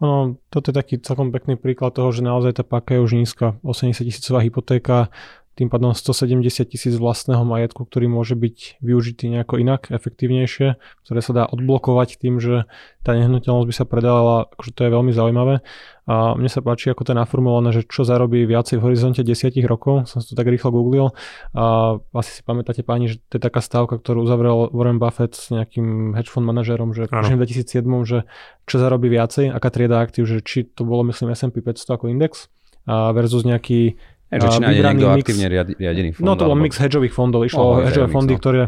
Ono, 0.00 0.40
toto 0.48 0.72
je 0.72 0.74
taký 0.78 0.94
celkom 1.04 1.28
pekný 1.28 1.60
príklad 1.60 1.92
toho, 1.92 2.08
že 2.14 2.24
naozaj 2.24 2.58
tá 2.58 2.64
páka 2.64 2.96
je 2.96 3.04
už 3.04 3.12
nízka. 3.12 3.60
80 3.60 4.08
tisícová 4.08 4.40
hypotéka, 4.40 5.12
tým 5.58 5.66
pádom 5.66 5.90
170 5.90 6.38
tisíc 6.70 6.94
vlastného 6.94 7.42
majetku, 7.42 7.82
ktorý 7.82 8.06
môže 8.06 8.38
byť 8.38 8.78
využitý 8.78 9.26
nejako 9.26 9.58
inak, 9.58 9.90
efektívnejšie, 9.90 10.78
ktoré 11.02 11.18
sa 11.18 11.32
dá 11.34 11.44
odblokovať 11.50 12.22
tým, 12.22 12.38
že 12.38 12.70
tá 13.02 13.18
nehnuteľnosť 13.18 13.66
by 13.66 13.74
sa 13.74 13.82
predala, 13.82 14.46
akože 14.54 14.70
to 14.70 14.80
je 14.86 14.90
veľmi 14.94 15.10
zaujímavé. 15.10 15.66
A 16.06 16.38
mne 16.38 16.46
sa 16.46 16.62
páči, 16.62 16.94
ako 16.94 17.04
to 17.04 17.12
je 17.12 17.18
naformulované, 17.18 17.74
že 17.74 17.82
čo 17.90 18.06
zarobí 18.06 18.46
viacej 18.46 18.78
v 18.78 18.86
horizonte 18.86 19.26
10 19.26 19.58
rokov, 19.66 20.06
som 20.06 20.22
si 20.22 20.30
to 20.30 20.38
tak 20.38 20.46
rýchlo 20.46 20.70
googlil. 20.70 21.10
A 21.58 21.98
asi 22.14 22.38
si 22.38 22.42
pamätáte 22.46 22.86
páni, 22.86 23.10
že 23.10 23.18
to 23.26 23.36
je 23.36 23.42
taká 23.42 23.58
stávka, 23.58 23.98
ktorú 23.98 24.24
uzavrel 24.24 24.70
Warren 24.70 25.02
Buffett 25.02 25.34
s 25.34 25.50
nejakým 25.50 26.14
hedge 26.14 26.30
fund 26.30 26.46
manažerom, 26.46 26.94
že 26.94 27.10
v 27.10 27.34
2007, 27.34 27.82
že 28.06 28.30
čo 28.64 28.76
zarobí 28.78 29.10
viacej, 29.10 29.50
aká 29.50 29.68
trieda 29.74 29.98
aktív, 29.98 30.30
že 30.30 30.38
či 30.40 30.70
to 30.70 30.86
bolo 30.86 31.02
myslím 31.10 31.34
S&P 31.34 31.60
500 31.60 31.98
ako 31.98 32.06
index 32.08 32.46
a 32.88 33.12
versus 33.12 33.44
nejaký 33.44 34.00
že 34.28 34.48
či 34.52 34.60
nájde 34.60 34.80
niekto 34.84 35.08
mix, 35.08 35.24
aktívne 35.24 35.46
riadený 35.80 36.10
fond. 36.12 36.24
No 36.24 36.32
to 36.36 36.44
bol 36.44 36.52
alebo... 36.52 36.64
mix 36.68 36.76
hedžových 36.76 37.14
fondov. 37.16 37.48
Išlo 37.48 37.62
oh, 37.64 37.70
o 37.80 37.84
hedžové 37.84 38.08
fondy, 38.12 38.36
no. 38.36 38.40
ktoré 38.40 38.62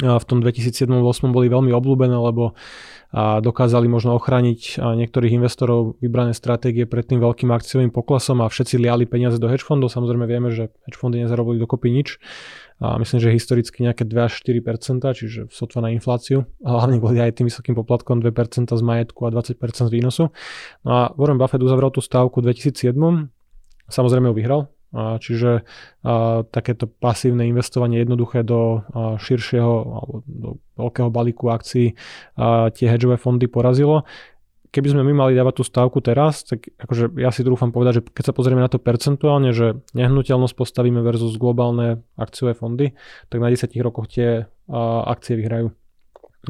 v 0.00 0.24
tom 0.24 0.40
2007-2008 0.40 1.36
boli 1.36 1.52
veľmi 1.52 1.68
obľúbené, 1.68 2.16
lebo 2.16 2.56
dokázali 3.12 3.92
možno 3.92 4.16
ochrániť 4.16 4.80
niektorých 4.80 5.36
investorov 5.36 6.00
vybrané 6.00 6.32
stratégie 6.32 6.88
pred 6.88 7.04
tým 7.04 7.20
veľkým 7.20 7.52
akciovým 7.52 7.92
poklesom 7.92 8.40
a 8.40 8.48
všetci 8.48 8.80
liali 8.80 9.04
peniaze 9.04 9.36
do 9.36 9.52
hedge 9.52 9.60
fondov. 9.60 9.92
Samozrejme 9.92 10.24
vieme, 10.24 10.48
že 10.48 10.72
hedge 10.88 10.96
fondy 10.96 11.20
nezarobili 11.20 11.60
dokopy 11.60 11.92
nič. 11.92 12.16
A 12.80 12.96
myslím, 12.98 13.20
že 13.20 13.36
historicky 13.36 13.84
nejaké 13.84 14.08
2 14.08 14.16
až 14.16 14.42
4% 14.42 15.04
čiže 15.12 15.40
sotva 15.52 15.84
na 15.84 15.92
infláciu. 15.92 16.48
Hlavne 16.64 16.98
kvôli 16.98 17.20
aj 17.20 17.38
tým 17.38 17.52
vysokým 17.52 17.76
poplatkom 17.76 18.24
2% 18.24 18.72
z 18.72 18.82
majetku 18.82 19.28
a 19.28 19.30
20% 19.30 19.60
z 19.60 19.92
výnosu. 19.92 20.32
No 20.82 20.90
a 20.90 21.02
Warren 21.14 21.36
Buffett 21.36 21.62
uzavrel 21.62 21.92
tú 21.92 22.00
stávku 22.00 22.40
v 22.40 22.50
2007 22.50 22.96
Samozrejme 23.92 24.32
ho 24.32 24.34
vyhral, 24.36 24.71
čiže 24.94 25.64
takéto 26.52 26.84
pasívne 26.86 27.48
investovanie 27.48 28.04
jednoduché 28.04 28.44
do 28.44 28.84
širšieho 29.16 29.74
alebo 29.96 30.14
do 30.28 30.50
veľkého 30.76 31.08
balíku 31.08 31.48
akcií 31.48 31.96
tie 32.76 32.86
hedžové 32.86 33.16
fondy 33.16 33.48
porazilo. 33.48 34.04
Keby 34.72 34.88
sme 34.88 35.04
my 35.04 35.12
mali 35.12 35.36
dávať 35.36 35.60
tú 35.60 35.64
stávku 35.68 36.00
teraz, 36.00 36.48
tak 36.48 36.72
akože 36.80 37.12
ja 37.20 37.28
si 37.28 37.44
trúfam 37.44 37.68
povedať, 37.76 38.00
že 38.00 38.02
keď 38.08 38.24
sa 38.24 38.32
pozrieme 38.32 38.64
na 38.64 38.72
to 38.72 38.80
percentuálne, 38.80 39.52
že 39.52 39.84
nehnuteľnosť 39.92 40.56
postavíme 40.56 41.04
versus 41.04 41.36
globálne 41.36 42.00
akciové 42.16 42.56
fondy, 42.56 42.96
tak 43.28 43.44
na 43.44 43.52
10 43.52 43.68
rokoch 43.84 44.08
tie 44.08 44.48
akcie 45.04 45.36
vyhrajú. 45.36 45.76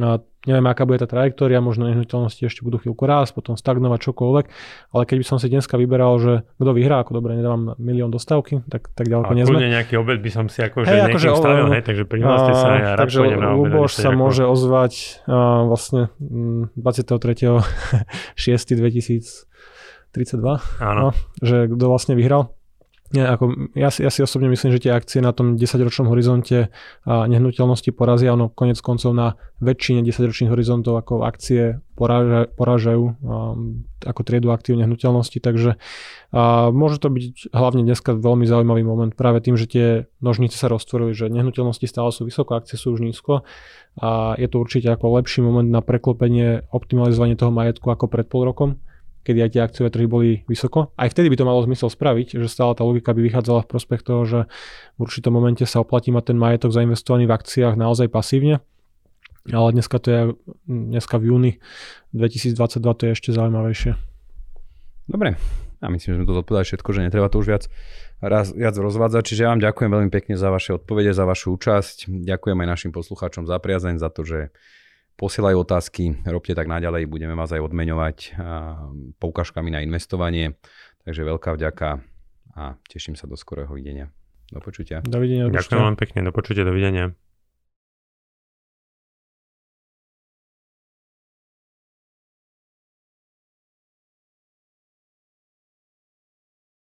A 0.00 0.24
neviem, 0.48 0.66
aká 0.66 0.88
bude 0.88 0.98
tá 1.04 1.04
trajektória, 1.04 1.60
možno 1.60 1.84
nehnuteľnosti 1.84 2.40
ešte 2.40 2.64
budú 2.64 2.80
chvíľku 2.80 3.04
raz, 3.04 3.28
potom 3.28 3.60
stagnovať 3.60 4.00
čokoľvek, 4.08 4.44
ale 4.96 5.02
keď 5.04 5.16
by 5.20 5.26
som 5.28 5.36
si 5.36 5.52
dneska 5.52 5.76
vyberal, 5.76 6.16
že 6.16 6.48
kto 6.56 6.72
vyhrá, 6.72 7.04
ako 7.04 7.20
dobre, 7.20 7.36
nedávam 7.36 7.76
milión 7.76 8.08
dostávky, 8.08 8.64
tak, 8.72 8.88
tak 8.96 9.06
ďaleko 9.12 9.36
nie 9.36 9.44
sme. 9.44 9.60
A 9.60 9.68
nejaký 9.68 10.00
obed 10.00 10.24
by 10.24 10.30
som 10.32 10.48
si 10.48 10.64
ako, 10.64 10.88
hey, 10.88 11.12
že 11.12 11.12
akože, 11.12 11.28
stavil, 11.36 11.68
hej, 11.76 11.82
takže 11.84 12.04
prihláste 12.08 12.52
sa, 12.56 12.68
ja 12.80 12.96
takže 12.96 13.36
na 13.36 13.52
Luboš 13.52 14.00
sa 14.00 14.10
ako... 14.10 14.18
môže 14.18 14.48
ozvať 14.48 15.20
uh, 15.28 15.68
vlastne 15.68 16.08
23.6.2032, 16.80 17.60
Áno. 20.88 21.12
No, 21.12 21.14
že 21.44 21.68
kto 21.68 21.84
vlastne 21.84 22.16
vyhral. 22.16 22.56
Nie, 23.12 23.28
ako, 23.28 23.68
ja, 23.76 23.92
si, 23.92 24.00
ja 24.00 24.08
si 24.08 24.24
osobne 24.24 24.48
myslím, 24.48 24.72
že 24.72 24.88
tie 24.88 24.92
akcie 24.96 25.20
na 25.20 25.36
tom 25.36 25.60
10-ročnom 25.60 26.08
horizonte 26.08 26.72
a 27.04 27.28
nehnuteľnosti 27.28 27.92
porazia, 27.92 28.32
ono 28.32 28.48
konec 28.48 28.80
koncov 28.80 29.12
na 29.12 29.36
väčšine 29.60 30.00
10-ročných 30.00 30.48
horizontov 30.48 30.96
ako 30.96 31.20
akcie 31.20 31.84
poráža, 31.92 32.48
porážajú 32.56 33.04
a, 33.04 33.12
ako 34.08 34.20
triedu 34.24 34.48
aktív 34.48 34.80
nehnuteľnosti, 34.80 35.44
takže 35.44 35.76
a, 36.32 36.72
môže 36.72 37.04
to 37.04 37.12
byť 37.12 37.52
hlavne 37.52 37.84
dneska 37.84 38.16
veľmi 38.16 38.48
zaujímavý 38.48 38.80
moment 38.80 39.12
práve 39.12 39.44
tým, 39.44 39.60
že 39.60 39.68
tie 39.68 39.86
nožnice 40.24 40.56
sa 40.56 40.72
roztvorili, 40.72 41.12
že 41.12 41.28
nehnuteľnosti 41.28 41.84
stále 41.84 42.16
sú 42.16 42.24
vysoko, 42.24 42.56
akcie 42.56 42.80
sú 42.80 42.96
už 42.96 43.04
nízko. 43.04 43.44
A 44.00 44.40
je 44.40 44.48
to 44.48 44.56
určite 44.56 44.88
ako 44.88 45.20
lepší 45.20 45.44
moment 45.44 45.68
na 45.68 45.84
preklopenie, 45.84 46.64
optimalizovanie 46.72 47.36
toho 47.36 47.52
majetku 47.52 47.92
ako 47.92 48.08
pred 48.08 48.24
pol 48.24 48.48
rokom 48.48 48.80
kedy 49.22 49.38
aj 49.42 49.50
tie 49.54 49.62
akciové 49.62 49.88
trhy 49.90 50.06
boli 50.06 50.30
vysoko. 50.50 50.90
Aj 50.98 51.08
vtedy 51.08 51.30
by 51.30 51.36
to 51.38 51.48
malo 51.48 51.62
zmysel 51.62 51.88
spraviť, 51.90 52.42
že 52.42 52.48
stále 52.50 52.74
tá 52.74 52.82
logika 52.82 53.14
by 53.14 53.22
vychádzala 53.22 53.66
v 53.66 53.70
prospech 53.70 54.02
toho, 54.02 54.22
že 54.26 54.40
v 54.94 54.98
určitom 54.98 55.34
momente 55.34 55.62
sa 55.66 55.82
oplatí 55.82 56.10
mať 56.10 56.34
ten 56.34 56.38
majetok 56.38 56.74
zainvestovaný 56.74 57.30
v 57.30 57.34
akciách 57.34 57.74
naozaj 57.78 58.10
pasívne. 58.10 58.60
Ale 59.50 59.74
dneska 59.74 59.98
to 59.98 60.08
je, 60.10 60.22
dneska 60.70 61.18
v 61.18 61.34
júni 61.34 61.52
2022 62.14 62.54
to 62.78 63.02
je 63.06 63.10
ešte 63.10 63.30
zaujímavejšie. 63.34 63.98
Dobre, 65.10 65.34
ja 65.82 65.90
myslím, 65.90 66.14
že 66.14 66.16
sme 66.22 66.28
to 66.30 66.38
zodpovedali 66.38 66.66
všetko, 66.66 66.88
že 66.94 67.00
netreba 67.10 67.26
to 67.26 67.42
už 67.42 67.46
viac, 67.50 67.64
raz, 68.22 68.54
viac 68.54 68.78
rozvádzať. 68.78 69.22
Čiže 69.26 69.42
ja 69.42 69.50
vám 69.50 69.58
ďakujem 69.58 69.90
veľmi 69.90 70.10
pekne 70.14 70.38
za 70.38 70.54
vaše 70.54 70.78
odpovede, 70.78 71.10
za 71.10 71.26
vašu 71.26 71.58
účasť. 71.58 72.06
Ďakujem 72.06 72.58
aj 72.62 72.68
našim 72.70 72.92
poslucháčom 72.94 73.50
za 73.50 73.58
priazeň, 73.58 73.98
za 73.98 74.14
to, 74.14 74.22
že 74.22 74.54
posielajú 75.16 75.56
otázky, 75.62 76.22
robte 76.26 76.56
tak 76.56 76.66
naďalej, 76.66 77.06
budeme 77.06 77.36
vás 77.36 77.52
aj 77.52 77.62
odmeňovať 77.62 78.36
poukážkami 79.22 79.70
na 79.70 79.80
investovanie. 79.84 80.56
Takže 81.02 81.26
veľká 81.26 81.58
vďaka 81.58 81.98
a 82.54 82.78
teším 82.86 83.18
sa 83.18 83.26
do 83.26 83.34
skorého 83.34 83.74
videnia. 83.74 84.14
Do 84.52 84.60
počutia. 84.60 85.00
Dovidenia. 85.02 85.48
Ďakujem 85.50 85.82
vám 85.82 85.98
pekne, 85.98 86.20
do 86.22 86.32
počutia, 86.36 86.62
dovidenia. 86.62 87.16